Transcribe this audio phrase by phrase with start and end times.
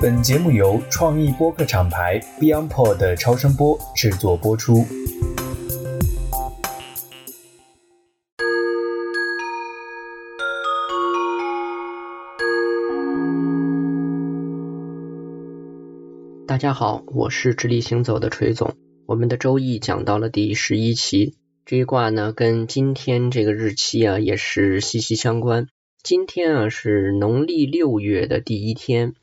[0.00, 4.84] 本节目由创意播客厂牌 BeyondPod 超声波制作播出。
[16.46, 18.74] 大家好，我是直立行走的锤总。
[19.06, 21.34] 我们的周易讲到了第十一期，
[21.64, 25.68] 这一卦呢跟今天这个日期啊也是息息相关。
[26.02, 29.14] 今天啊是农历六月的第一天。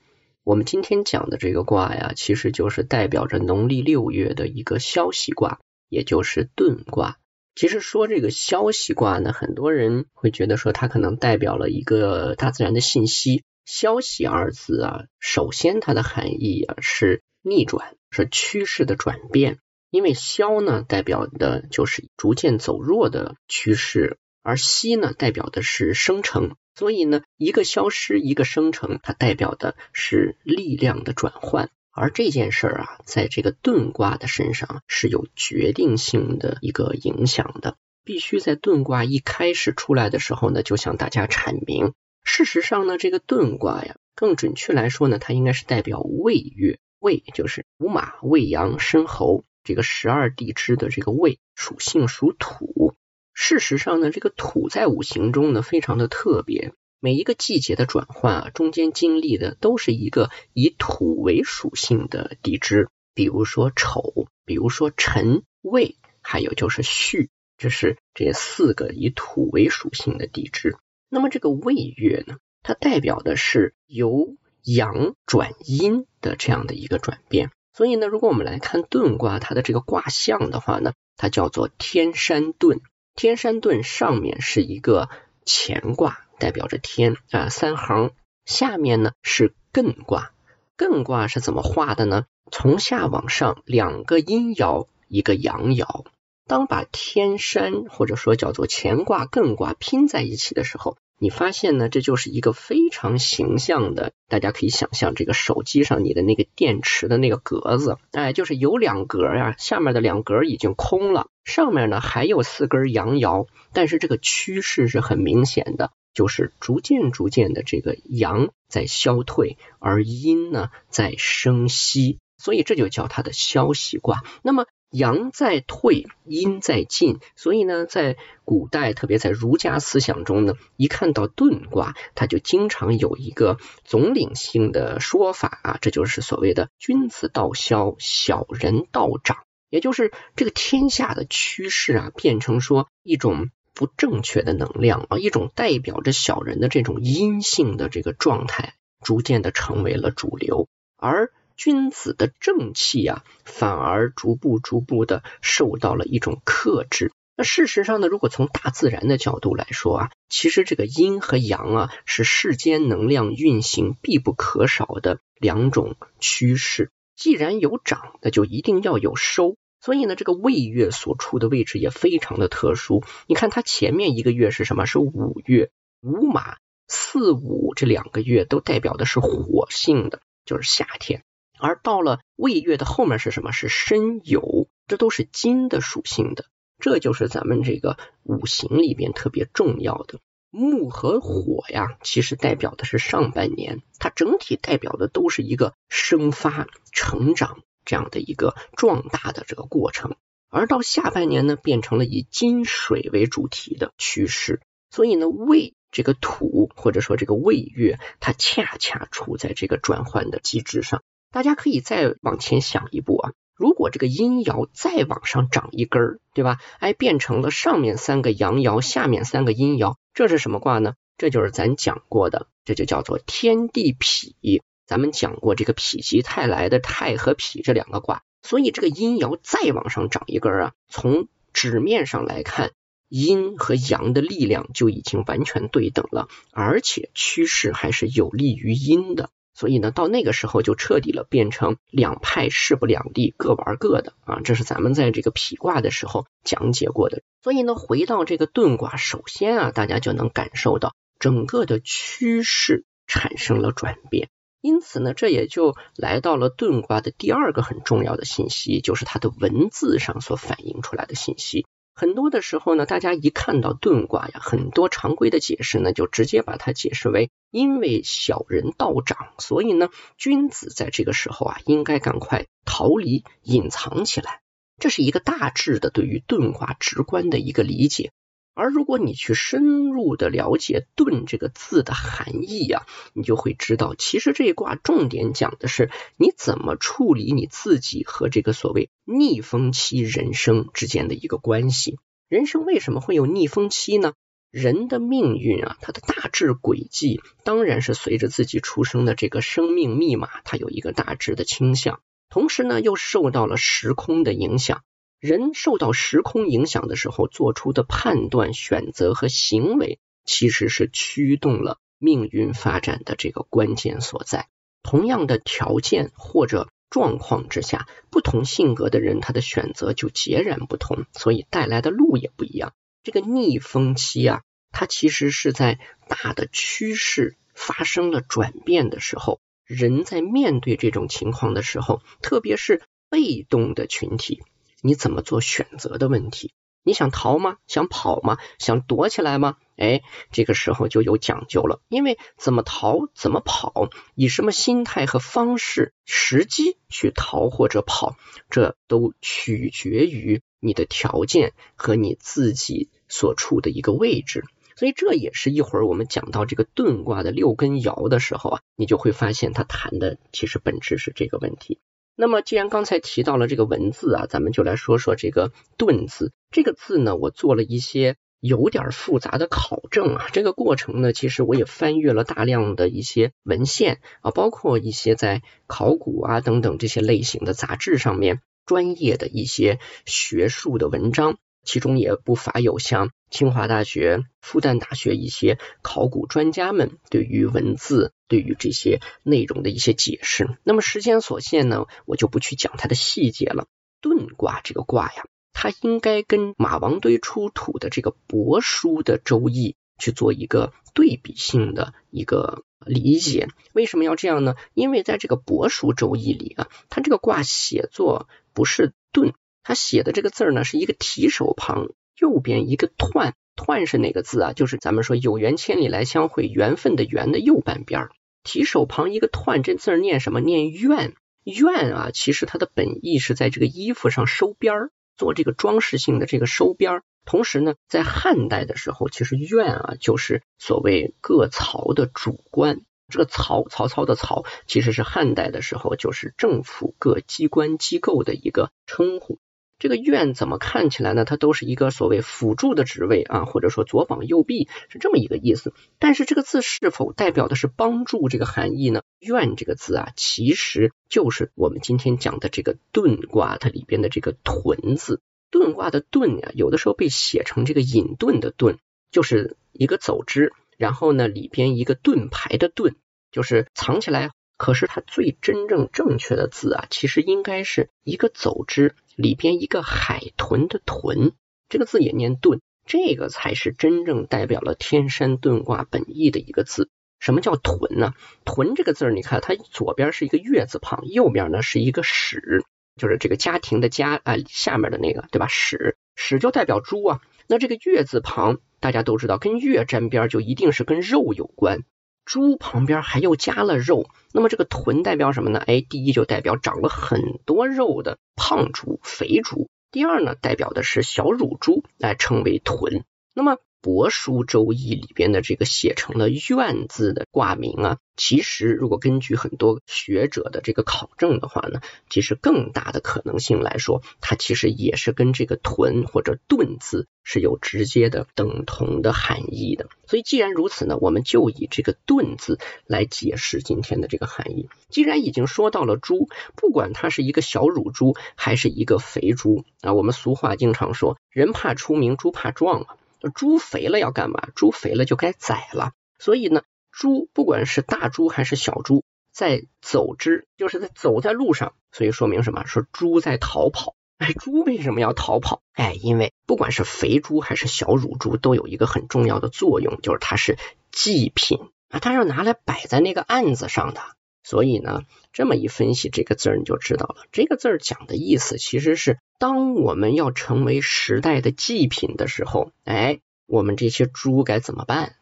[0.46, 7.18] 我们今天讲的这个卦呀，其实就是代表着农历六月的一个消息卦，也就是遁卦。
[7.56, 13.44] 其实说这个消息卦呢，很多人会觉得说它可能代表了一个大自然的信息。
[13.64, 19.60] 消息二字啊，首先它的含义啊是逆转，是趋势的转变。
[19.92, 26.56] 因为消呢代表的就是逐渐走弱的趋势，而息呢代表的是生成。
[26.76, 31.70] 所以呢，一个消失，一个生成，它代表的是力量的转换。
[31.92, 37.78] 而这件事儿啊，在这个遁卦的身上是有决定性的一个影响的。
[38.04, 41.94] 必须在遁卦一开始出来的时候呢，就向大家阐明。
[42.24, 46.80] 事实上呢，这个遁卦呀，更准确来说呢，它应该是代表未月。
[47.00, 52.96] 未就是午马、未羊、申猴这个十二地支的这个未属性属土。
[53.34, 70.78] 事实上呢，这个土在五行中呢非常的特别，每一个季节的转换啊，中间经历的都是一个以土为属性的地支，比如说丑，比如说辰、未，还有就是戌，这是这四个以土为属性的地支。
[71.10, 77.52] 那么这个未月呢，它代表的是由阳转阴的这样的一个转变。
[77.74, 82.82] 所以呢，如果我们来看遁卦它的这个卦象的话呢，它叫做天山遁。
[83.16, 85.10] 天山遁上面是一个
[85.46, 88.12] 乾卦，代表着天啊，三横。
[88.46, 90.32] 下面呢是艮卦，
[90.78, 92.26] 艮卦是怎么画的呢？
[92.52, 96.06] 从下往上两个阴爻，一个阳爻。
[96.46, 100.98] 当把天山或者说叫做乾卦、艮卦拼在一起的时候。
[101.24, 124.24] 你发现呢，这就是一个非常形象的，大家可以想象这个手机上你的那个电池的那个格子，哎，就是有两格呀，下面的两格已经空了，上面呢还有四根阳爻，但是这个趋势是很明显的，就是逐渐逐渐的这个阳在消退，而阴呢在生息，所以这就叫它的消息卦。
[124.42, 124.66] 那么。
[124.94, 128.16] 阳在退，阴在进，所以呢，在
[128.46, 139.38] 古代，特别在儒家思想中呢，一看到遁卦，它就经常有一个总领性的说法啊，这就是所谓的“君子道消，小人道长”，
[139.72, 150.68] 也就是这个天下的趋势啊，变成说一种不正确的能量啊，一种代表着小人的这种阴性的这个状态，逐渐的成为了主流，
[150.98, 151.32] 而。
[151.56, 157.12] 君子的正气啊，反而逐步逐步的受到了一种克制。
[157.36, 166.92] 那事实上呢，如果从大自然的角度来说啊，其实这个阴和阳啊，是世间能量运行必不可少的两种趋势。
[167.16, 169.56] 既然有涨，那就一定要有收。
[169.82, 173.04] 所以呢，这个未月所处的位置也非常的特殊。
[173.28, 174.86] 你看它前面一个月是什么？
[174.86, 175.72] 是五月，
[176.02, 181.24] 五马四五这两个月都代表的是火性的，就是夏天。
[181.60, 183.52] 而到了未月的后面是什么？
[183.52, 186.46] 是申酉，这都是金的属性的，
[186.80, 190.20] 这就是咱们这个五行里边特别重要的
[190.50, 191.98] 木和火呀。
[192.02, 200.16] 其实代表的是上半年，它整体代表的都是一个生发、成长这样的一个壮大的这个过程。
[200.50, 204.62] 而到下半年呢，变成了以金水为主题的趋势。
[204.92, 211.02] 所以呢，未这个土或者说这个未月，它恰恰处在这个转换的机制上。
[211.34, 216.60] 大家可以再往前想一步啊，如果这个阴爻再往上长一根儿，对吧？
[216.78, 220.94] 哎，变成了上面三个阳爻，下面三个阴爻，这是什么卦呢？
[221.18, 224.62] 这就是咱讲过的，这就叫做天地痞。
[224.86, 232.74] 咱们讲过这个否极泰来的泰和痞这两个卦，所以这个阴爻再往上长一根儿啊，从纸面上来看，
[233.10, 239.32] 阴和阳的力量就已经完全对等了，而且趋势还是有利于阴的。
[239.54, 244.42] 所以呢，到那个时候就彻底了，变成两派势不两立，各玩各的啊！
[244.44, 247.22] 这是咱们在这个否卦的时候讲解过的。
[247.44, 254.30] 所以呢，回到这个遁卦，首先啊，大家就能感受到整个的趋势产生了转变。
[254.60, 261.66] 因此呢，这也就来到了遁卦的第二个很重要的信息，就是它的文字上所反映出来的信息。
[261.96, 274.42] 很多的时候呢，大家一看到遁卦呀，很多常规的解释呢，就直接把它解释为因为小人道长，所以呢，君子在这个时候啊，应该赶快逃离、隐藏起来。
[274.80, 278.12] 这是一个大致的对于遁卦直观的一个理解。
[278.56, 291.98] 而如果你去深入的了解“遁”这个字的含义呀，你就会知道，其实这一卦重点讲的是你怎么处理你自己和这个所谓逆风期人生之间的一个关系。
[292.30, 294.14] 人生为什么会有逆风期呢？
[294.52, 304.84] 人的命运啊，它的大致轨迹当然是随着自己出生的这个生命密码，它有一个大致的倾向，同时呢，又受到了时空的影响。
[305.24, 314.50] 人受到时空影响的时候做出的判断、选择和行为，其实是驱动了命运发展的这个关键所在。
[314.82, 322.74] 同样的条件或者状况之下，不同性格的人，他的选择就截然不同，所以带来的路也不一样。
[323.02, 324.42] 这个逆风期啊，
[324.74, 325.80] 它其实是在
[326.10, 334.44] 大的趋势发生了转变的时候，人在面对这种情况的时候，特别是被动的群体。
[334.84, 336.52] 你怎么做选择的问题？
[336.84, 337.56] 你想逃吗？
[337.66, 338.38] 想跑吗？
[338.60, 339.56] 想躲起来吗？
[339.78, 340.02] 哎，
[340.34, 341.80] 这个时候就有讲究了。
[341.88, 348.18] 因为怎么逃，怎么跑，以什么心态和方式、时机去逃或者跑，
[348.50, 354.44] 这都取决于你的条件和你自己所处的一个位置。
[354.76, 361.80] 所以这也是一会儿我们讲到这个遁卦的六根爻的时候啊，你就会发现他谈的其实本质是这个问题。
[362.16, 366.32] 那么，既然刚才提到了这个文字啊，咱们就来说说这个“盾”字。
[366.52, 370.28] 这个字呢，我做了一些有点复杂的考证啊。
[370.32, 381.38] 这个过程呢，其实我也翻阅了大量的一些文献啊，包括一些在考古啊等等这些类型的杂志上面专业的一些学术的文章。
[381.66, 390.56] 其中也不乏有像清华大学、复旦大学一些考古专家们对于文字、对于这些内容的一些解释。
[390.64, 393.66] 那么时间所限呢，我就不去讲它的细节了。
[394.04, 403.48] 遁卦这个卦呀，它应该跟马王堆出土的这个帛书的《周易》去做一个对比性的一个理解。
[403.74, 404.54] 为什么要这样呢？
[404.76, 409.34] 因为在这个帛书《周易》里啊，它这个卦写作不是遁。
[409.66, 411.88] 他写的这个字儿呢，是一个提手旁，
[412.18, 414.54] 右边一个彖，彖是哪个字啊？
[414.54, 418.10] 就是咱们说有缘千里来相会，缘分的缘的右半边
[418.44, 420.40] 提手旁一个彖，这字念什么？
[420.42, 421.14] 念愿。
[421.44, 427.04] 愿啊，其实它的本意是在这个衣服上收边儿，做这个装饰性的这个收边儿。
[427.26, 432.82] 同时呢，在汉代的时候，其实愿啊，就是所谓各曹的主官。
[433.10, 439.38] 这个曹曹操的曹，其实是汉代的时候，就是政府各机关机构的一个称呼。
[439.84, 441.26] 这个院怎么看起来呢？
[441.26, 445.74] 它都是一个所谓辅助的职位啊，或者说左膀右臂是这么一个意思。
[446.00, 449.02] 但是这个字是否代表的是帮助这个含义呢？
[449.20, 455.20] 院这个字啊，其实就是我们今天讲的这个遁卦它里边的这个屯字。
[455.52, 458.78] 遁卦的遁呀，有的时候被写成这个隐遁的遁，
[459.12, 462.96] 就是一个走之，然后呢里边一个盾牌的盾，
[463.34, 464.32] 就是藏起来。
[464.56, 471.34] 可是它最真正正确的字啊，其实应该是一个走之里边一个海豚的豚，
[471.70, 476.90] 这个字也念遁，这个才是真正代表了天山遁卦本意的一个字。
[477.20, 478.14] 什么叫豚呢？
[478.44, 482.66] 豚这个字，你看它左边是一个月字旁，右边呢是一个始，
[482.98, 485.48] 就是这个家庭的家啊下面的那个对吧？
[485.48, 487.22] 始始就代表猪啊。
[487.48, 491.84] 那这个月字旁大家都知道，跟月沾边就一定是跟肉有关。
[492.26, 495.60] 猪旁边还又加了肉，那么这个臀代表什么呢？
[495.60, 503.04] 哎，第一就代表长了很多肉的胖猪、肥猪；第二呢，代表的是小乳猪，来称为臀。
[503.34, 503.58] 那么。
[503.84, 519.90] 帛书周易里边的这个写成了愿字的卦名啊，其实如果根据很多学者的这个考证的话呢，其实更大的可能性来说，它其实也是跟这个屯或者遁字是有直接的等同的含义的。
[520.08, 524.70] 所以既然如此呢，我们就以这个遁字来解释今天的这个含义。
[524.88, 532.96] 既然已经说到了猪，不管它是一个小乳猪还是一个肥猪啊，我们俗话经常说，人怕出名，猪怕壮啊。
[533.30, 534.50] 猪肥了要干嘛？
[534.56, 535.94] 猪肥了就该宰了。
[536.20, 542.66] 所以呢，猪不管是大猪还是小猪，在走之，就是在走在路上，所以说明什么？
[542.66, 543.96] 说猪在逃跑。
[544.18, 545.62] 哎，猪为什么要逃跑？
[545.74, 550.58] 哎，因为不管是肥猪还是小乳猪，都有一个很重要的作用，就是它是
[550.92, 554.02] 祭品啊，它是拿来摆在那个案子上的。
[554.44, 555.04] 所以呢，
[555.34, 557.26] 这么一分析这个字儿，你就知道了。
[557.32, 565.16] 这个字儿讲的意思其实是，当我们要成为时代的祭品的时候，哎，我们这些猪该怎么办？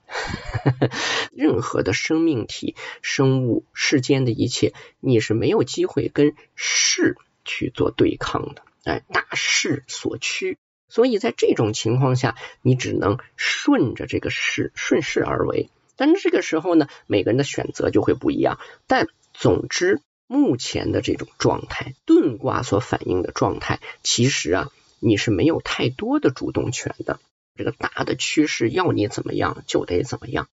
[1.32, 7.16] 任何的生命体、生物、世间的一切，你是没有机会跟势
[7.46, 8.64] 去做对抗的。
[8.84, 10.58] 哎，大势所趋，
[10.90, 15.70] 所以在这种情况下，你只能顺着这个势，顺势而为。
[15.96, 18.60] 但是这个时候呢，每个人的选择就会不一样。
[18.88, 24.70] 但总之，目前的这种状态，遁卦所反映的状态，其实啊，
[25.00, 27.20] 你是没有太多的主动权的。
[27.56, 30.48] 这个大的趋势要你怎么样就得怎么样。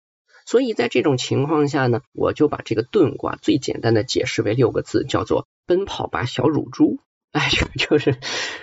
[0.44, 6.99] 所以在这种情况下呢，我就把这个遁卦最简单的解释为六个字，叫做“奔跑吧，小乳猪”。
[7.32, 8.16] 哎，就就是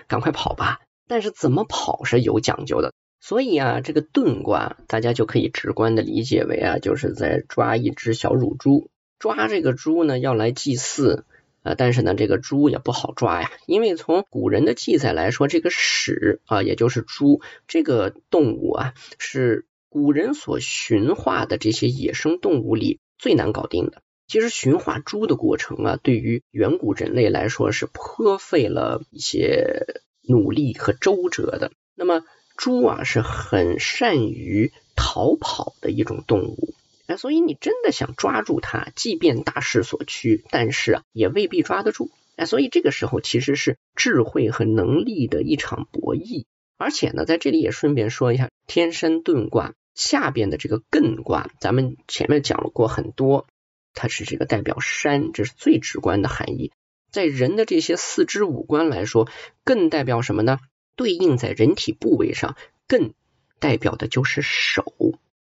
[0.08, 0.82] 赶快跑吧。
[1.08, 2.92] 但是怎么跑是有讲究的。
[3.22, 8.90] 所以啊，这个遁卦大家就可以直观的理解为啊，就是在抓一只小乳猪，
[9.26, 11.26] 抓这个猪呢要来祭祀
[11.64, 24.04] 啊，但是呢这个猪也不好抓呀，因为从古人的记载来说，这个豕啊，也就是猪这个动物啊，是古人所驯化的这些野生动物里最难搞定的。
[24.28, 29.88] 其实驯化猪的过程啊，对于远古人类来说是颇费了一些
[30.22, 31.72] 努力和周折的。
[31.96, 32.22] 那么
[32.58, 36.76] 猪啊是很善于逃跑的一种动物，
[37.08, 46.46] 哎，所以你真的想抓住它，即便大势所趋，但是啊也未必抓得住，哎，所以这个时候其实是智慧和能力的一场博弈。
[46.78, 53.48] 而且呢，在这里也顺便说一下，天山遁卦下边的这个艮卦，咱们前面讲了过很多，
[53.94, 56.72] 它是这个代表山，这是最直观的含义。
[57.12, 59.30] 在人的这些四肢五官来说，
[59.64, 60.60] 艮代表什么呢？
[60.98, 62.58] 对应在人体部位上，
[62.90, 63.14] 艮
[63.60, 64.94] 代表的就是手，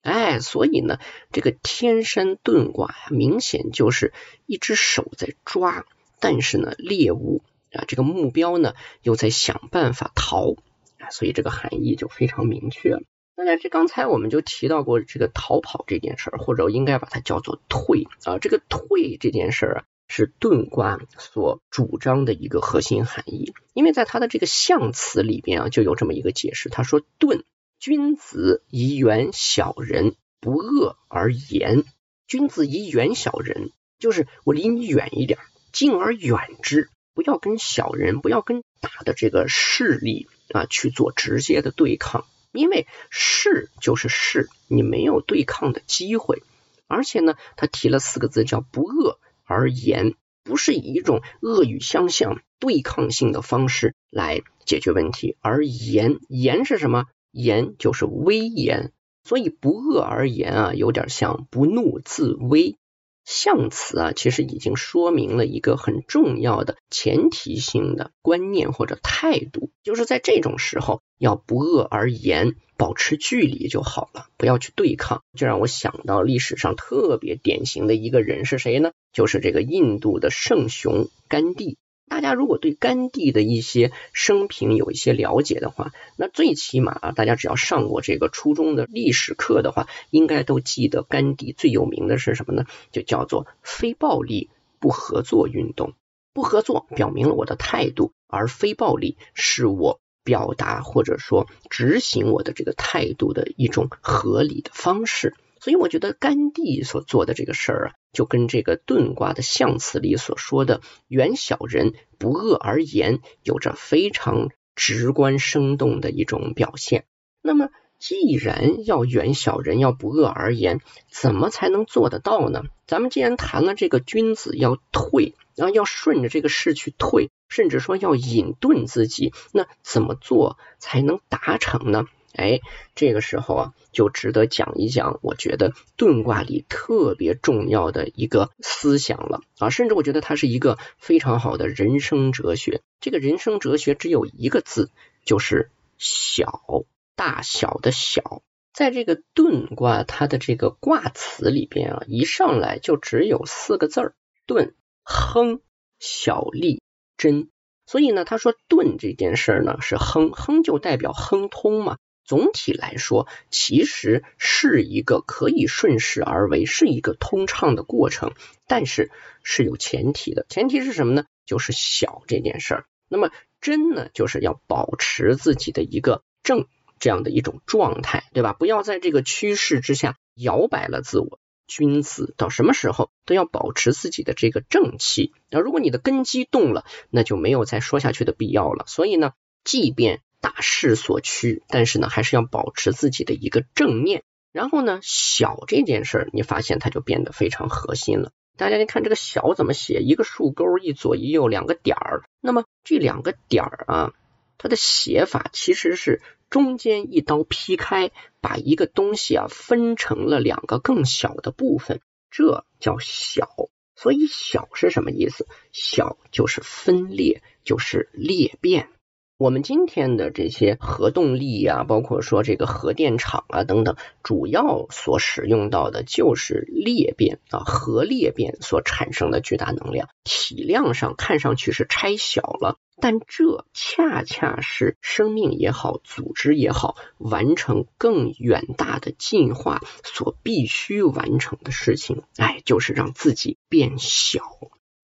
[0.05, 0.99] 哎，所以呢，
[1.31, 4.13] 这个天山遁卦呀，明显就是
[4.45, 5.85] 一只手在抓，
[6.19, 7.41] 但是呢，猎物
[7.73, 10.51] 啊，这个目标呢，又在想办法逃，
[10.99, 13.01] 啊所以这个含义就非常明确了。
[13.35, 19.83] 那在这刚才我们就提到过这个逃跑这件事儿，或者应该把它叫做退啊，这个退这件事儿啊。
[20.07, 26.69] 是遁卦所主张的一个核心含义，因为在它的这个象辞里边啊，就有这么一个解释。
[26.69, 27.41] 他说：“遁，
[27.79, 31.83] 君子以远小人，不恶而言。
[32.27, 35.39] 君子以远小人，就是我离你远一点，
[35.71, 46.41] 敬而远之，不要跟小人，不要跟大的这个势力啊去做直接的对抗，因为势就是势，你没有对抗的机会。
[46.87, 57.05] 而且呢，他提了四个字，叫不恶。”而言不是以一种恶语相向、对抗性的方式来解决问题，而言言是什么？
[57.35, 58.91] 言就是威严，
[59.23, 62.77] 所以不恶而言啊，有点像不怒自威。
[63.25, 75.23] 象辞啊，其实已经说明了一个很重要的前提性的观念或者态度，就是在这种时候要不恶而言，保持距离就好了，不要去对抗。
[75.33, 78.91] 这让我想到历史上特别典型的一个人是谁呢？
[79.11, 81.79] 就是这个印度的圣雄甘地。
[82.07, 92.65] 大家如果对甘地的一些生平有一些了解的话，那最起码啊，大家只要上过这个初中的历史课的话，应该都记得甘地最有名的是什么呢？
[92.91, 95.93] 就叫做非暴力不合作运动。
[96.33, 105.33] 不合作表明了我的态度，而非暴力是我表达或者说执行我的这个态度的一种合理的方式。
[105.65, 117.05] 所以我觉得甘地所做的这个事儿啊，就跟这个遁卦的象辞里所说的“远小人，不恶而言”有着非常直观生动的一种表现。
[117.41, 122.65] 那么，既然要远小人，要不恶而言，怎么才能做得到呢？
[122.85, 132.05] 咱们既然谈了这个君子要退，然后要顺着这个势去退，甚至说要隐遁自己，那怎么做才能达成呢？
[132.35, 132.59] 哎，
[132.95, 142.81] 这个时候啊，就值得讲一讲，我觉得遁卦里特别重要的一个思想了啊，甚至我觉得它是一个非常好的人生哲学。
[142.99, 144.91] 这个人生哲学只有一个字，
[145.23, 148.41] 就是小，大小的小。
[148.73, 154.15] 在这个遁卦它的这个卦辞里边啊，一上来就只有四个字儿：
[154.45, 154.73] 遁，
[155.03, 155.61] 亨，
[155.97, 156.81] 小利，
[157.15, 157.49] 贞。
[157.85, 161.97] 所以呢，他说遁这件事儿呢是亨，亨就代表亨通嘛。
[162.25, 168.33] 总体来说，其实是一个可以顺势而为，是一个通畅的过程，
[168.67, 169.11] 但是
[169.43, 170.45] 是有前提的。
[170.49, 171.25] 前提是什么呢？
[171.45, 172.85] 就是小这件事儿。
[173.07, 176.65] 那么真呢，就是要保持自己的一个正
[176.99, 178.53] 这样的一种状态，对吧？
[178.53, 181.39] 不要在这个趋势之下摇摆了自我。
[181.67, 185.33] 君子到什么时候都要保持自己的这个正气。
[185.49, 188.85] 那如果你的根基动了，那就没有再说下去的必要了。
[188.87, 194.21] 所以呢，即便大势所趋，但是呢，还是要保持自己的一个正念。
[194.51, 198.31] 然后呢，小这件事儿，你发现它就变得非常核心了。
[198.55, 200.01] 大家你看这个小怎么写？
[200.01, 202.25] 一个竖钩，一左一右两个点儿。
[202.41, 204.13] 那么这两个点儿啊，
[204.59, 206.21] 它的写法其实是
[206.51, 213.49] 中间一刀劈开，把一个东西啊分成了两个更小的部分，这叫小。
[213.95, 215.47] 所以小是什么意思？
[215.71, 218.89] 小就是分裂，就是裂变。
[219.37, 242.23] 我们今天的这些核动力啊，包括说这个核电厂啊等等，主要所使用到的就是裂变啊，核裂变所产生的巨大能量，体量上看上去是拆小了，但这恰恰是生命也好，组织也好，完成更远大的进化所必须完成的事情。
[242.37, 244.43] 哎，就是让自己变小。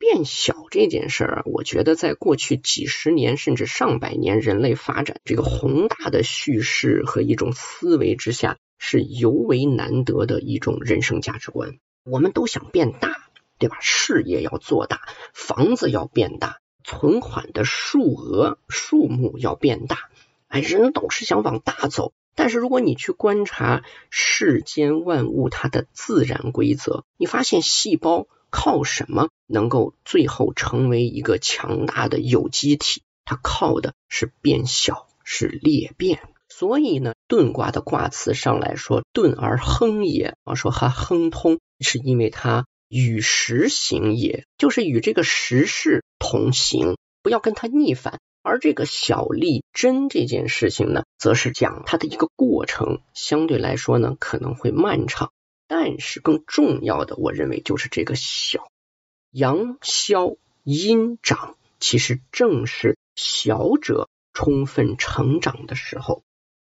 [0.01, 11.77] 变小这件事儿啊，我觉得在过去几十年甚至上百年人类发展这个宏大的叙事和一种思维之下，是尤为难得的一种人生价值观。
[12.03, 13.29] 我们都想变大，
[13.60, 13.77] 对吧？
[13.79, 15.01] 事业要做大，
[15.36, 20.10] 房子要变大，存款的数额数目要变大，
[20.48, 22.12] 哎，人总是想往大走。
[22.34, 28.25] 但是如果你去观察世间万物它的自然规则，你发现细胞。
[28.51, 33.01] 靠什么能够最后成为一个强大的有机体？
[33.25, 36.20] 它靠的是变小，是裂变。
[36.50, 48.20] 所以呢，遁卦的卦辞上来说“遁而亨也”，啊，说它亨通，是因为它与时行也，就是与这个时势同行，不要跟它逆反。
[48.43, 55.31] 而这个小利贞这件事情呢，则是讲它的一个过程，相对来说呢，可能会漫长。
[55.74, 58.68] 但是更重要的，我认为就是这个小
[59.32, 60.36] 阳消
[60.66, 66.24] 阴长，其实正是小者充分成长的时候。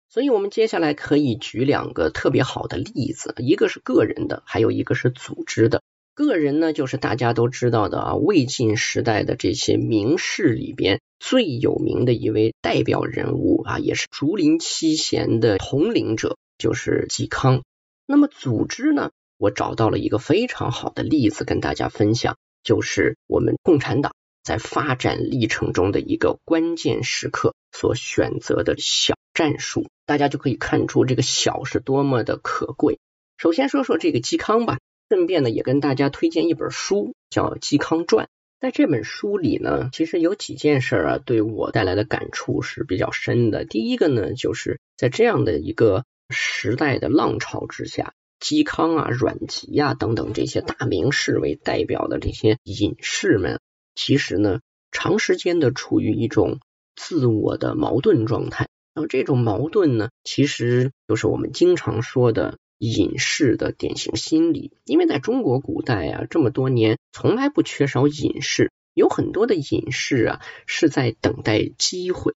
[0.09, 5.83] 所以，我们接下来可以举两个特别好的例子，一个是个人的，还有一个是组织的。
[6.15, 17.63] 个人呢，就是大家都知道的啊，魏晋时代的这些名士里边最有名的一位代表人物啊，也是竹林七贤的统领者，就是嵇康。
[18.07, 19.11] 那么组织呢？
[19.37, 32.99] 我找到了一个非常好的例子跟大家分享，就是我们共产党在发展历程中的一个关键时刻所选择的小战术，大家就可以看出这个小是多么的可贵。
[33.39, 38.27] 首先说说这个嵇康吧，顺便呢也跟大家推荐一本书，叫《嵇康传》。
[38.61, 43.65] 在这本书里呢，其实有几件事啊，对我带来的感触是比较深的。
[43.65, 46.05] 第一个呢，就是在这样的一个。
[46.35, 53.61] 时代的浪潮之下，嵇康啊、阮籍啊等等这些大名士为代表的这些隐士们，
[53.95, 56.61] 其实呢，长时间的处于一种
[56.95, 58.69] 自我的矛盾状态。
[58.95, 64.73] 那么这种矛盾呢，其实就是我们经常说的隐士的典型心理。
[64.85, 72.35] 因为在中国古代啊，这么多年从来不缺少隐士，有很多的隐士啊是在等待机会，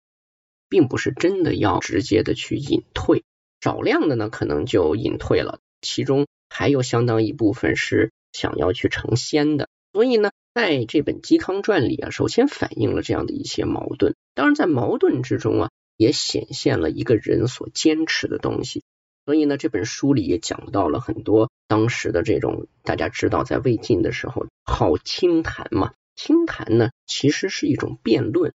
[0.68, 3.22] 并不是真的要直接的去隐退。
[3.61, 9.68] 少量的呢，可能就隐退了，其中还有相当一部分是想要去成仙的。
[9.92, 14.14] 所以呢，在这本《嵇康传》里啊，首先反映了这样的一些矛盾。
[14.35, 18.85] 当然，在矛盾之中啊，也显现了一个人所坚持的东西。
[19.25, 28.53] 所以呢，这本书里也讲到了很多当时的这种，大家知道，在魏晋的时候，好清谈嘛，清谈呢，其实是一种辩论。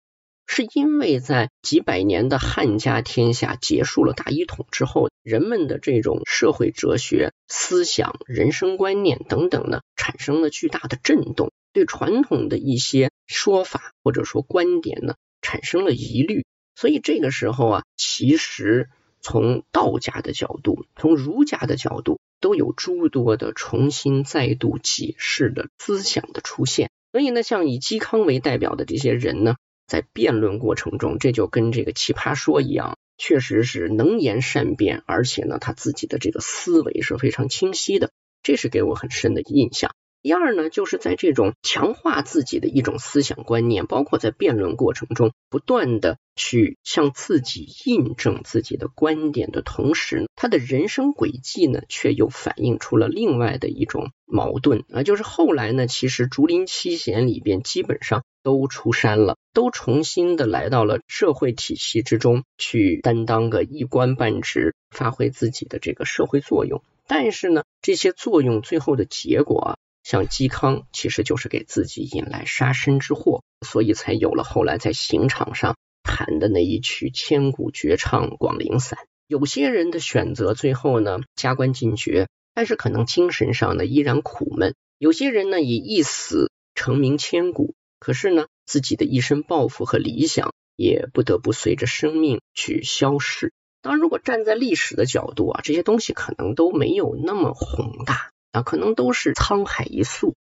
[0.53, 16.45] 是因为在几百年的汉家天下结束了大一统之后，人们的这种社会哲学思想、人生观念等等呢，产生了巨大的震动，对传统的一些说法或者说观点呢，产生了疑虑。
[16.75, 26.91] 所以这个时候啊，其实从道家的角度，从儒家的角度，都有诸多的重新再度解释的思想的出现。
[27.13, 29.55] 所以呢，像以嵇康为代表的这些人呢。
[29.91, 38.13] 在辩论过程中，这就跟这个奇葩说一样，确实是能言善辩，而且呢，他自己的这个思维是非常清晰的，
[38.45, 39.91] 这是给我很深的印象。
[40.23, 66.83] 第二呢，就是在这种强化自己的一种思想观念，包括在辩论过程中不断的去向自己印证自己的观点的同时，他的人生轨迹呢，却又反映出了另外的一种矛盾啊，就是后来呢，其实竹林七贤里边基本上都出山了，都重新的来到了社会体系之中去担当个一官半职，发挥自己的这个社会作用。
[67.07, 78.99] 但是呢，这些作用最后的结果啊，像嵇康其实就是给自己引来杀身之祸，所以才有了后来在刑场上弹的那一曲千古绝唱《广陵散》。
[79.27, 93.53] 有些人的选择最后呢，加官进爵，但是可能精神上呢依然苦闷；有些人呢以一死成名千古，可是呢自己的一身抱负和理想也不得不随着生命去消逝。
[93.83, 100.35] 当然，如果站在历史的角度啊，这些东西可能都没有那么宏大啊，可能都是沧海一粟。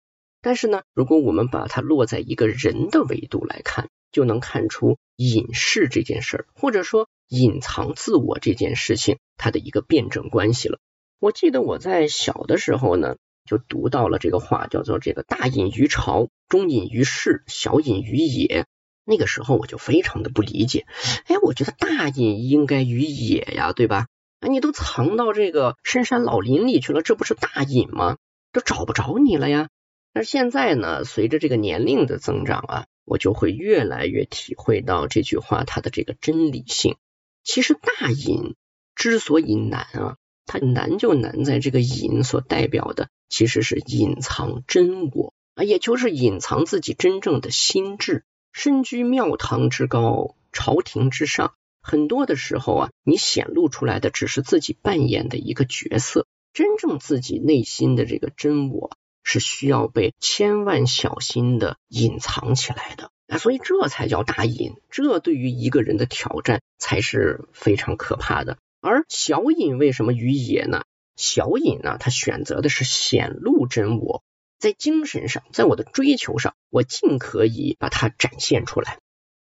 [0.41, 10.79] 但是呢，如果我们把它落在一个人的维度来看，就能看出隐士这件事儿，或者说隐藏自我这件事情，它的一个辩证关系了。
[11.19, 18.65] 我记得我在小的时候呢，就读到了这个话，叫做“这个大隐于朝，中隐于市，小隐于野”。
[19.03, 20.85] 那个时候我就非常的不理解，
[21.27, 24.07] 哎，我觉得大隐应该于野呀，对吧？
[24.39, 28.17] 啊，你都藏到这个深山老林里去了，这不是大隐吗？
[28.51, 29.69] 都找不着你了呀。
[30.13, 36.97] 但是现在呢，随着这个年龄的增长啊，我就会越来越体会到这句话它的这个真理性。
[37.43, 38.55] 其实大隐
[38.95, 48.23] 之所以难啊，它难就难在这个隐所代表的其实是隐藏真我啊，也就是隐藏自己真正的心智。
[48.53, 51.53] 身居庙堂之高，朝廷之上，
[51.87, 58.91] 很多的时候啊，你显露出来的只是自己扮演的一个角色，真正自己内心的这个真我
[59.23, 68.57] 是需要被千万小心的隐藏起来的啊，所以这才叫大隐，这对于一个人的挑战才是非常可怕的。
[68.81, 70.83] 而小隐为什么于野呢？
[71.15, 74.23] 小隐呢，他选择的是显露真我。
[74.59, 78.99] 在精神上，在我的追求上，我尽可以把它展现出来。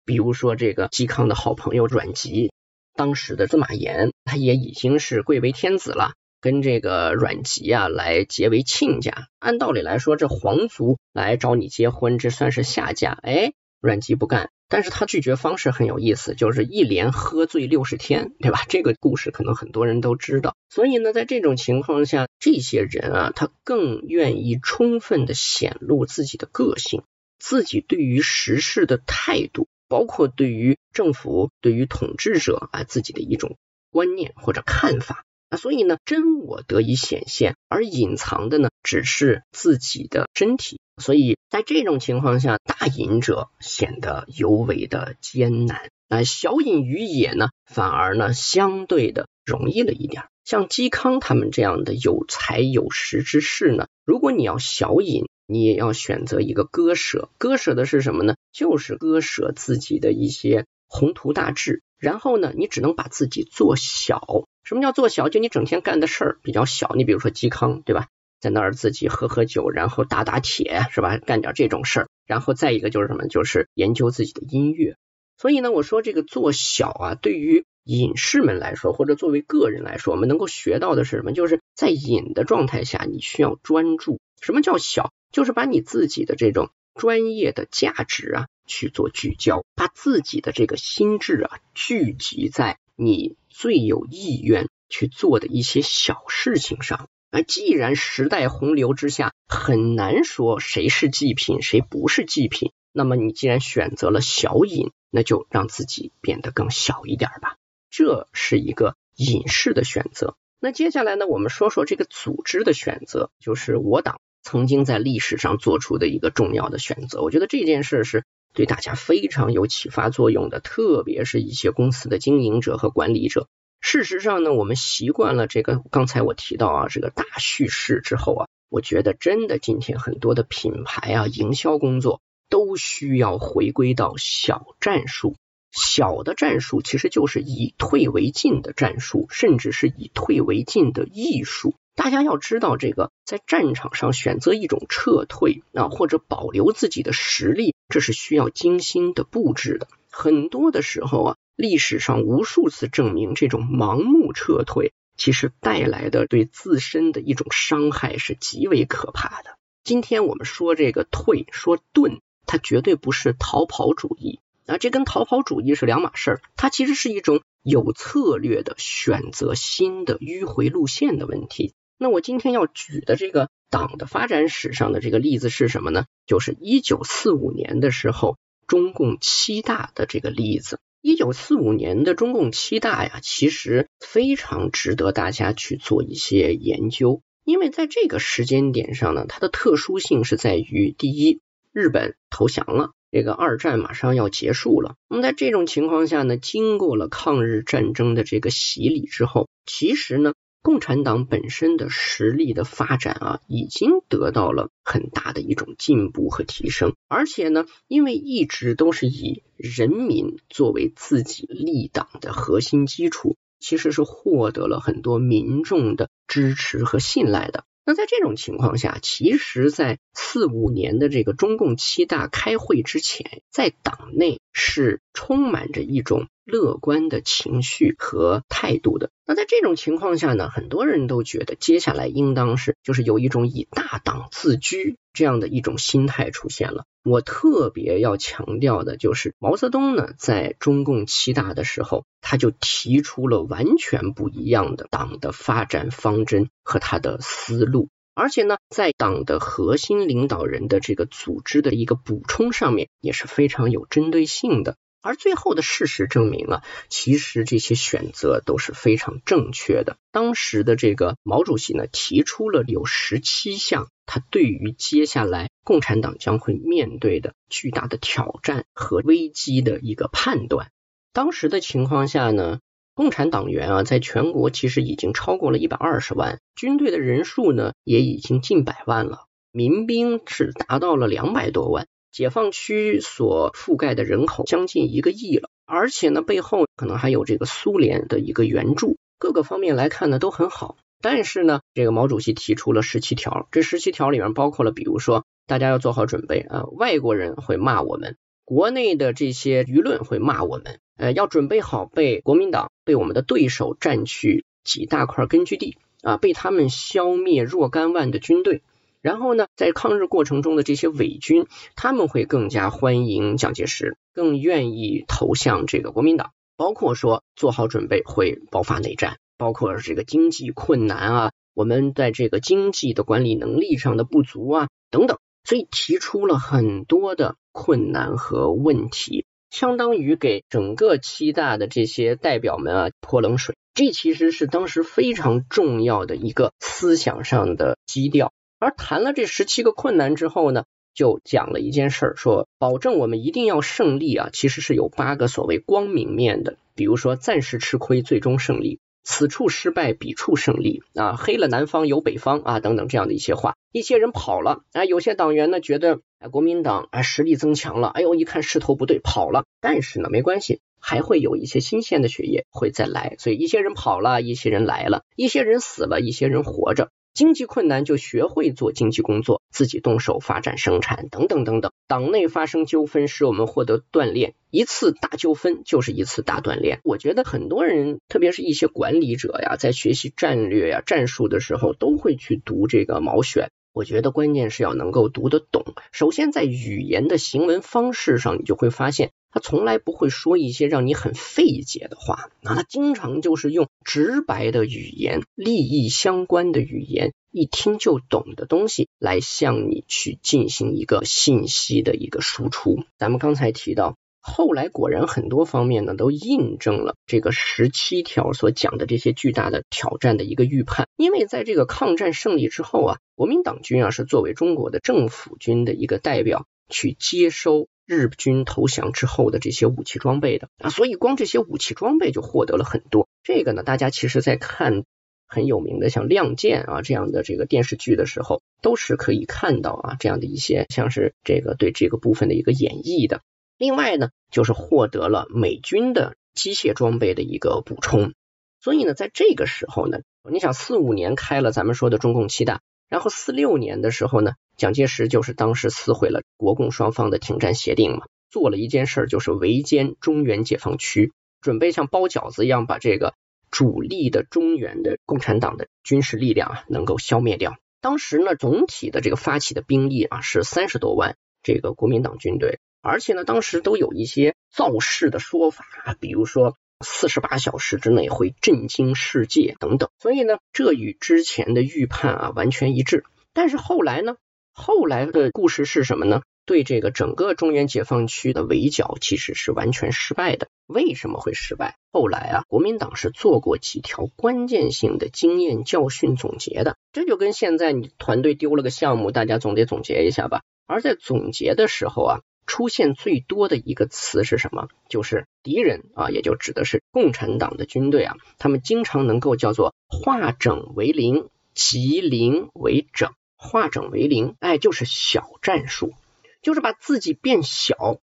[0.04, 2.52] 比如说，这个嵇康的好朋友阮籍，
[2.94, 9.28] 当时的司马炎，他也已经是贵为天子了，跟这个阮籍啊来结为亲家。
[9.38, 13.18] 按道理来说，这皇族来找你结婚，这算是下嫁。
[13.22, 14.50] 哎，阮籍不干。
[14.72, 18.60] 但是他拒绝方式很有意思，就是一连喝醉六十天，对吧？
[18.68, 20.54] 这个故事可能很多人都知道。
[20.68, 27.02] 所以呢，在这种情况下，这些人啊，他更愿意充分的显露自己的个性，
[27.40, 33.58] 自己对于时事的态度，包括对于政府、对于统治者啊自己的一种
[33.90, 35.58] 观念或者看法啊。
[35.58, 40.78] 所以呢，真我得以显现，而隐藏的呢，只是自己的身体。
[40.96, 50.24] 所以在这种情况下，大隐者显得尤为的艰难，那小隐于野呢，反而呢相对的容易了一点。
[50.44, 58.36] 像嵇康他们这样的有才有识之士呢，如果你要小隐，你也要选择一个割舍，割舍的是什么呢？
[58.52, 64.44] 就是割舍自己的一些宏图大志，然后呢，你只能把自己做小。
[64.62, 65.28] 什么叫做小？
[65.28, 66.94] 就你整天干的事儿比较小。
[66.94, 68.06] 你比如说嵇康，对吧？
[68.40, 71.18] 在那儿自己喝喝酒，然后打打铁，是吧？
[71.18, 73.26] 干点这种事儿，然后再一个就是什么？
[73.26, 74.96] 就是研究自己的音乐。
[75.36, 81.32] 所以呢，我说这个做小啊，对于隐士们来说，或者作为个人来说，我们能够学到的是什么？
[81.32, 84.20] 就是在隐的状态下，你需要专注。
[84.40, 85.12] 什么叫小？
[85.32, 97.08] 就是把你自己的这种专业的价值啊去做聚焦，把自己的这个心智啊聚集在你最有意愿去做的一些小事情上。
[97.30, 107.56] 而既然时代洪流之下很难说谁是祭品谁不是祭品，那么你既然选择了小隐，那就让自己变得更小一点吧。
[107.88, 110.36] 这是一个隐士的选择。
[110.58, 117.22] 那接下来呢，我们说说这个组织的选择，就是我党曾经在历史上做出的一个重要的选择。
[117.22, 118.24] 我觉得这件事是
[118.54, 123.48] 对大家非常有启发作用的，特别是一些公司的经营者和管理者。
[123.80, 135.34] 事实上呢，我们习惯了这个，刚才我提到啊，这个大叙事之后啊，我觉得真的今天很多的品牌啊，营销工作都需要回归到小战术。
[135.72, 141.74] 小的战术其实就是以退为进的战术，甚至是以退为进的艺术。
[142.02, 149.86] 大家要知道，这个在战场上选择一种撤退啊，或者保留自己的实力，这是需要精心的布置的。
[150.10, 151.36] 很多的时候啊。
[151.56, 159.58] 历史上无数次证明，这种盲目撤退其实带来的对自身的一种伤害是极为可怕的。
[159.84, 166.40] 今天我们说这个退，说遁，它绝对不是逃跑主义啊，这跟逃跑主义是两码事儿。
[166.56, 171.74] 它其实是一种有策略的选择新的迂回路线的问题。
[172.02, 176.06] 那我今天要举的这个党的发展史上的这个例子是什么呢？
[176.26, 180.80] 就是一九四五年的时候，中共七大的这个例子。
[181.02, 194.94] 一九四五年的中共七大呀，其实非常值得大家去做一些研究，因为在这个时间点上呢，它的特殊性是在于，第一，日本投降了，这个二战马上要结束了。
[195.06, 200.32] 那么在这种情况下呢，经过了抗日战争的这个洗礼之后，其实呢。
[200.62, 217.64] 共产党本身的实力的发展啊，已经得到了很大的一种进步和提升，而且呢，因为一直都是以人民作为自己立党的核心基础，其实是获得了很多民众的支持和信赖的。
[217.86, 226.28] 那在这种情况下，其实，在四五年的这个中共七大开会之前，在党内是充满着一种。
[226.44, 229.10] 乐观的情绪和态度的。
[229.26, 236.84] 那在这种情况下呢，很多人都觉得接下来应当是就是有一种以大党自居这样的一种心态出现了。
[237.02, 254.76] 我特别要强调的就是毛泽东呢，在中共七大的时候，他就提出了完全不一样的党的发展方针和他的思路，而且呢，在党的核心领导人的这个组织的一个补充上面也是非常有针对性的。
[255.02, 259.96] 而最后的事实证明啊，其实这些选择都是非常正确的。
[260.12, 270.70] 当时的这个毛主席呢，提出了有十七项，他对于接下来共产党将会面对的巨大的挑战和危机的一个判断。
[271.12, 272.60] 当时的情况下呢，
[272.94, 281.86] 共产党员啊，在全国其实已经超过了一百二十万，军队的人数呢，也已经近百万了，民兵是达到了两百多万。
[282.12, 290.76] 解放区所覆盖的人口将近一个亿了，而且呢，背后可能还有这个苏联的一个援助，各个方面来看呢都很好。
[291.02, 308.62] 但是呢，这个毛主席提出了十七条，这十七条里面包括了，比如说大家要做好准备啊，外国人会骂我们，国内的这些舆论会骂我们，呃，要准备好被国民党、被我们的对手占去几大块根据地啊，被他们消灭若干万的军队。
[309.02, 316.32] 然后呢，在抗日过程中的这些伪军，他们会更加欢迎蒋介石，更愿意投向这个国民党。
[316.56, 333.56] 包括说做好准备会爆发内战，包括这个经济困难啊，我们在这个经济的管理能力上的不足啊等等，所以提出了很多的困难和问题，相当于给整个七大的这些代表们啊泼冷水。
[333.72, 338.34] 这其实是当时非常重要的一个思想上的基调。
[338.60, 353.56] 而谈了这十七个困难之后呢，就讲了一件事儿，说保证我们一定要胜利啊，其实是有八个所谓光明面的，比如说暂时吃亏，最终胜利；此处失败，彼处胜利啊，黑了南方有北方啊，等等这样的一些话。
[353.72, 366.90] 一些人跑了啊，有些党员呢觉得啊国民党啊实力增强了，哎呦一看势头不对跑了，但是呢没关系，还会有一些新鲜的血液会再来，所以一些人跑了，一些人来了，一些人死了，一些人活着。
[367.20, 371.70] 经济困难就学会做经济工作，自己动手发展生产等等等等。
[371.86, 374.32] 党内发生纠纷，使我们获得锻炼。
[374.50, 376.80] 一次大纠纷就是一次大锻炼。
[376.82, 383.48] 我觉得很多人，特别是一些管理者呀，在学习战略呀、战术的时候，都会去读这个《毛选》。
[383.74, 385.62] 我觉得关键是要能够读得懂。
[385.92, 389.10] 首先，在语言的行文方式上，你就会发现。
[389.32, 402.82] 他从来不会说一些让你很费解的话，那他经常就是用直白的语言、利益相关的语言、一听就懂的东西来向你去进行一个信息的一个输出。
[402.98, 410.88] 咱们刚才提到，后来果然很多方面呢都印证了这个十七条所讲的这些巨大的挑战的一个预判。
[410.96, 417.68] 因为在这个抗战胜利之后啊，国民党军啊是作为中国的政府军的一个代表去接收。
[417.90, 423.08] 日军投降之后的这些武器装备的啊，所以光这些武器装备就获得了很多。
[423.24, 424.84] 这个呢，大家其实在看
[425.26, 433.22] 很有名的像《亮剑》啊这样的这个电视剧的时候，都是可以看到啊这样的一些像是这个对这个部分的一个演绎的。
[433.58, 438.14] 另外呢，就是获得了美军的机械装备的一个补充。
[438.60, 439.98] 所以呢，在这个时候呢，
[440.30, 444.32] 你想四五年开了咱们说的中共七大，然后四六年的时候呢。
[444.56, 453.14] 蒋介石就是当时撕毁了国共双方的停战协定嘛，做了一件事儿，就是围歼中原解放区，准备像包饺子一样把这个
[453.50, 457.56] 主力的中原的共产党的军事力量啊能够消灭掉。
[457.80, 465.64] 当时呢，总体的这个发起的兵力啊是三十多万这个国民党军队，而且呢，当时都有一些造势的说法，
[466.00, 469.90] 比如说四十八小时之内会震惊世界等等。
[469.98, 473.04] 所以呢，这与之前的预判啊完全一致。
[473.32, 474.16] 但是后来呢？
[474.52, 476.22] 后来的故事是什么呢？
[476.44, 480.48] 对这个整个中原解放区的围剿其实是完全失败的。
[480.66, 481.76] 为什么会失败？
[481.92, 486.76] 后来啊，国民党是做过几条关键性的经验教训总结的。
[486.92, 490.42] 这就跟现在你团队丢了个项目，大家总得总结一下吧。
[490.66, 494.66] 而在总结的时候啊，出现最多的一个词是什么？
[494.88, 498.16] 就是敌人啊，也就指的是共产党的军队啊。
[498.38, 503.12] 他们经常能够叫做化整为零，集零为整。
[503.36, 505.94] 化整为零，哎，就是小战术，
[506.42, 508.00] 就是把自己变小。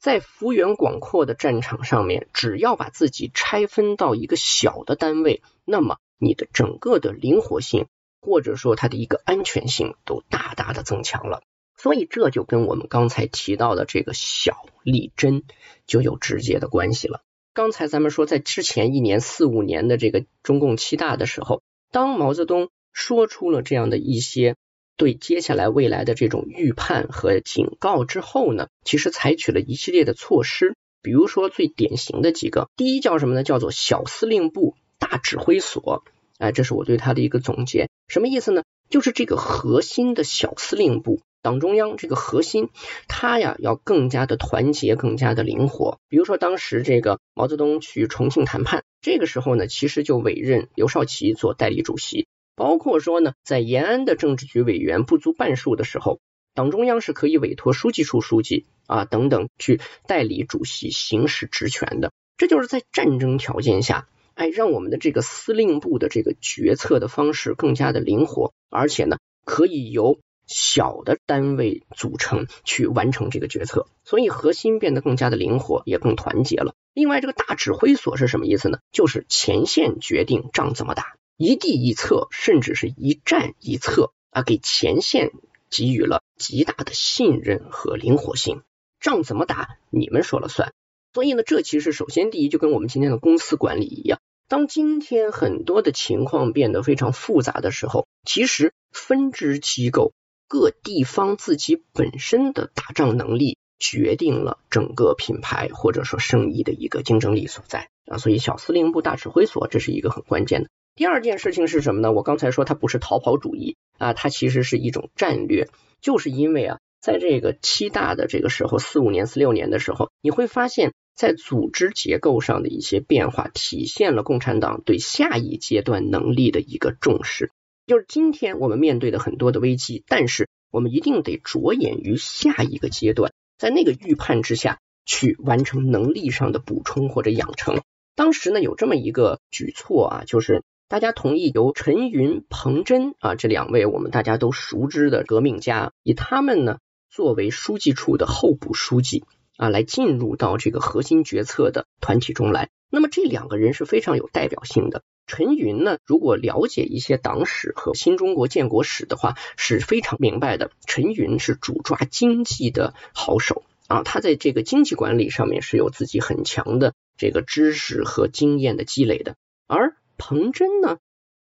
[0.00, 7.86] 在幅员广阔的战场上面，只要把自己拆分到一个小的单位，那么你的整个的灵活性，
[8.20, 11.44] 或者说它的一个安全性，都大大的增强了。
[11.76, 15.42] 所以这就跟我们刚才提到的这个小立真
[15.86, 17.20] 就有直接的关系了。
[17.52, 24.56] 刚才咱们说，在之前一年四五年的这个中共七大的时候，当毛泽东说出了这样的一些。
[24.96, 33.42] 对接下来未来的这种预判和警告之后呢，其实采取了一系列的措施，比如说最典型的几个，第一叫什么呢？
[33.42, 36.04] 叫做小司令部大指挥所，
[36.38, 38.62] 哎，这是我对他的一个总结，什么意思呢？
[38.88, 42.70] 就是这个核心的小司令部，党中央这个核心，
[43.06, 45.98] 它呀要更加的团结，更加的灵活。
[46.08, 52.26] 比如说当时这个毛泽东去重庆谈判，这个时候呢，其实就委任刘少奇做代理主席。
[52.56, 56.18] 包括说呢，在延安的政治局委员不足半数的时候，
[56.54, 62.10] 党中央是可以委托书记处书记啊等等去代理主席行使职权的。
[62.38, 76.74] 这就是在战争条件下，哎，让我们的这个司令部的这个决策的方式更加的灵活，而且呢，可以由小的单位组成去完成这个决策，所以核心变得更加的灵活，也更团结了。
[76.92, 78.78] 另外，这个大指挥所是什么意思呢？
[78.92, 81.16] 就是前线决定仗怎么打。
[81.36, 85.32] 一地一策，甚至是一战一策啊，给前线
[85.68, 88.62] 给予了极大的信任和灵活性。
[89.00, 90.72] 仗怎么打，你们说了算。
[91.12, 94.20] 所以呢，这其实首先第一就跟我们今天的公司管理一样。
[94.46, 100.12] 当今天很多的情况变得非常复杂的时候，其实分支机构
[100.48, 108.18] 各地方自己本身的打仗能力，决定了整个品牌或者说生意的一个竞争力所在啊。
[108.18, 110.70] 所以小司令部大指挥所，这是一个很关键的。
[110.94, 112.12] 第二件事情是什么呢？
[112.12, 115.68] 我刚才说它不是逃跑主义啊，它其实是一种战略，
[116.00, 127.50] 就是因为啊，在这个七大的这个时候，四五年、四六年的时候，你会发现在组织结构上的一些变化，体现了共产党对下一阶段能力的一个重视。
[127.86, 137.82] 就是今天我们面对的很多的危机，但是我们一定得着眼于下一个阶段，在那个预判之下去完成能力上的补充或者养成。
[138.14, 140.62] 当时呢，有这么一个举措啊，就是。
[140.86, 146.76] 大家同意由陈云、彭真啊这两位我们大家都熟知的革命家，以他们呢
[147.10, 149.24] 作为书记处的候补书记
[149.56, 152.68] 啊，来进入到这个核心决策的团体中来。
[152.90, 155.02] 那么这两个人是非常有代表性的。
[155.26, 160.70] 陈云呢，如果了解一些党史和新中国建国史的话，是非常明白的。
[160.86, 169.96] 陈云是主抓经济的好手啊，他在这个经济管理上面是有自己很强的这个知识和经验的积累的，而。
[170.16, 170.98] 彭真呢？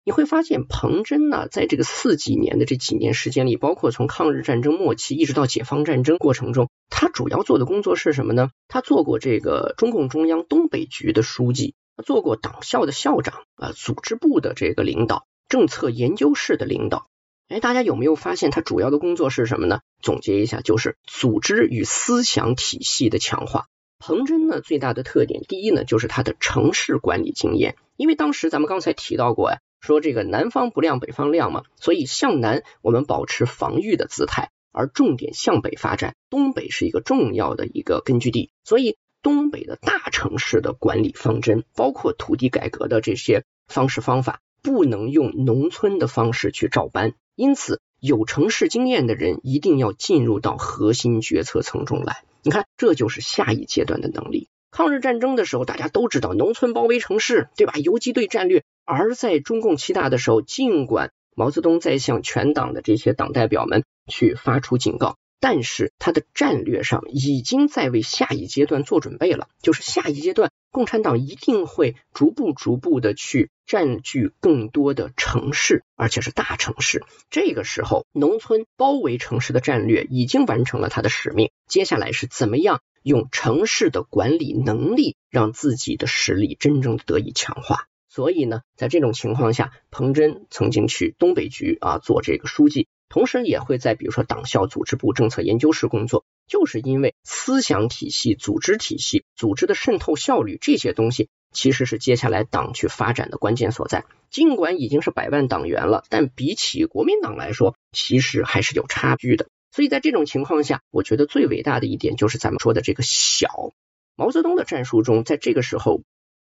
[0.03, 8.49] 你会发现，彭真呢，在这个四几年的这几年时间里，包括从抗日战争末期一直到解放战争过程中，他主要做的工作是什么呢？
[8.67, 17.07] 他做过这个中共中央东北局的书记，做过党校的校长啊，组织部的这个领导，政策研究室的领导。
[17.49, 19.79] 哎，大家有没有发现他主要的工作是什么呢？
[20.01, 23.67] 总结一下，就是组织与思想体系的强化。
[23.99, 27.77] 彭真呢，最大的特点，第一呢，就是他的城市管理经验。
[27.95, 36.15] 因为当时咱们刚才提到过呀，说这个南方不亮北方亮嘛，所以向南我们保持防御的姿态，而重点向北发展。
[36.29, 47.13] 东北是一个重要的一个根据地，所以东北的大城市的管理方针，包括土地改革的这些方式方法，不能用农村的方式去照搬。
[47.35, 52.23] 因此，有城市经验的人一定要进入到核心决策层中来。
[52.41, 54.49] 你看，这就是下一阶段的能力。
[54.71, 57.73] 抗日战争的时候，大家都知道农村包围城市，对吧？
[57.77, 58.63] 游击队战略。
[58.85, 69.47] 而在中共七大的时候，尽管毛泽东在向全党的这些党代表们去发出警告，但是他的战略上已经在为下一阶段做准备了。
[69.61, 77.03] 就是下一阶段，共产党一定会逐步逐步的去占据更多的城市，而且是大城市。
[77.29, 81.51] 这个时候，农村包围城市的战略已经完成了他的使命。
[81.67, 82.81] 接下来是怎么样？
[83.03, 87.85] 用城市的管理能力，让自己的实力真正得以强化。
[88.09, 96.25] 所以呢，在这种情况下，彭真曾经去东北局啊做这个书记，同时也会在比如说党校组织部政策研究室工作。
[96.47, 104.05] 就是因为思想体系、组织体系、组织的渗透效率这些东西，其实是接下来党去发展的关键所在。
[104.29, 109.49] 尽管已经是百万党员了，但比起国民党来说，其实还是有差距的。
[109.73, 113.73] 所以在这种情况下，我觉得最伟大的一点就是咱们说的这个小。
[114.15, 116.01] 毛泽东的战术中，在这个时候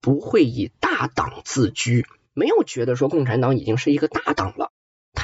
[0.00, 4.72] 不会以大党自居，没有觉得说共产党已经是一个大党了。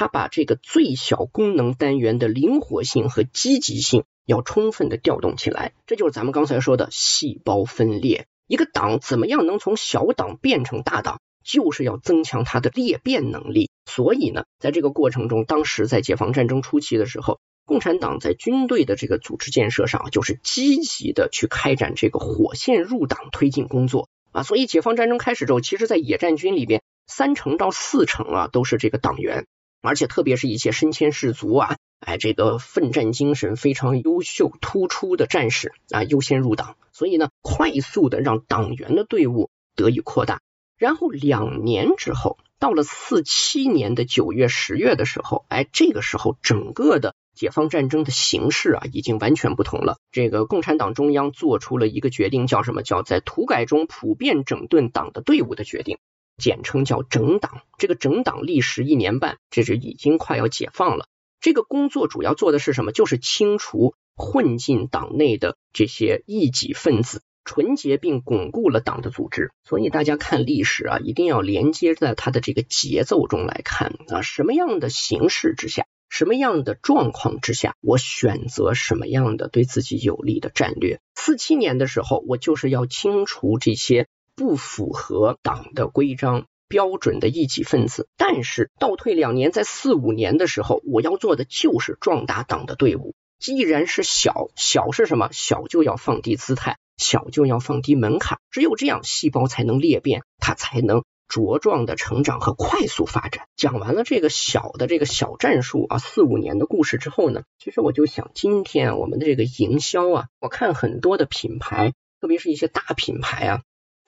[0.01, 8.25] 他把这个最小功能单元的灵活性和积极性要充分的调动起来，这就是咱们刚才说的细胞分裂。
[8.47, 13.69] 一个党怎么样能从小党变成大党，就是要增强它的裂变能力。
[13.85, 17.39] 所以呢，在这个过程中，当时在解放战争初期的时候。
[17.67, 24.41] 共产党在军队的这个组织建设上，就是积极的去开展这个火线入党推进工作啊。
[24.41, 29.45] 所以解放战争开始之后，其实，在野战军里边，三成到四成啊都是这个党员，
[29.81, 36.75] 而且特别是一些身先士卒啊，哎，这个奋战精神非常优秀突出的战士啊，优先入党。
[36.91, 40.41] 所以呢，快速的让党员的队伍得以扩大。
[40.77, 47.15] 然后两年之后，到了四七年的九月、十月的时候，哎，这个时候整个的。
[47.33, 49.97] 解放战争的形势啊，已经完全不同了。
[50.11, 52.83] 这个共产党中央做出了一个决定，叫什么？
[52.83, 55.97] 叫在土改中普遍整顿党的队伍的决定，
[56.41, 57.61] 简称叫整党。
[57.77, 61.07] 这个整党历时一年半，这是已经快要解放了。
[61.39, 62.91] 这个工作主要做的是什么？
[62.91, 69.51] 就是清除混进党内的这些异己分子，纯洁并巩固了党的组织。
[69.63, 75.85] 所以大家看历史啊，一定要连接在它的这个节奏中来看啊，什么样的形势之下。
[76.09, 80.99] 什么样的状况之下，我选择什么样的对自己有利的战略？
[81.15, 84.07] 四七年的时候，我就是要清除这些
[84.41, 88.07] 不符合党的规章标准的异己分子。
[88.17, 93.13] 但是倒退两年，在四五年的时候，我要做的就是壮大党的队伍。
[93.37, 95.29] 既然是小，小是什么？
[95.31, 98.39] 小就要放低姿态，小就要放低门槛。
[98.49, 101.03] 只有这样，细胞才能裂变，它才能。
[101.29, 103.45] 茁壮的成长和快速发展。
[103.55, 113.61] 讲完了这个小的这个小战术啊，四五年的故事之后呢，其实我就想，今天我们的这个营销啊，我看很多的品牌，特别是一些大品牌啊，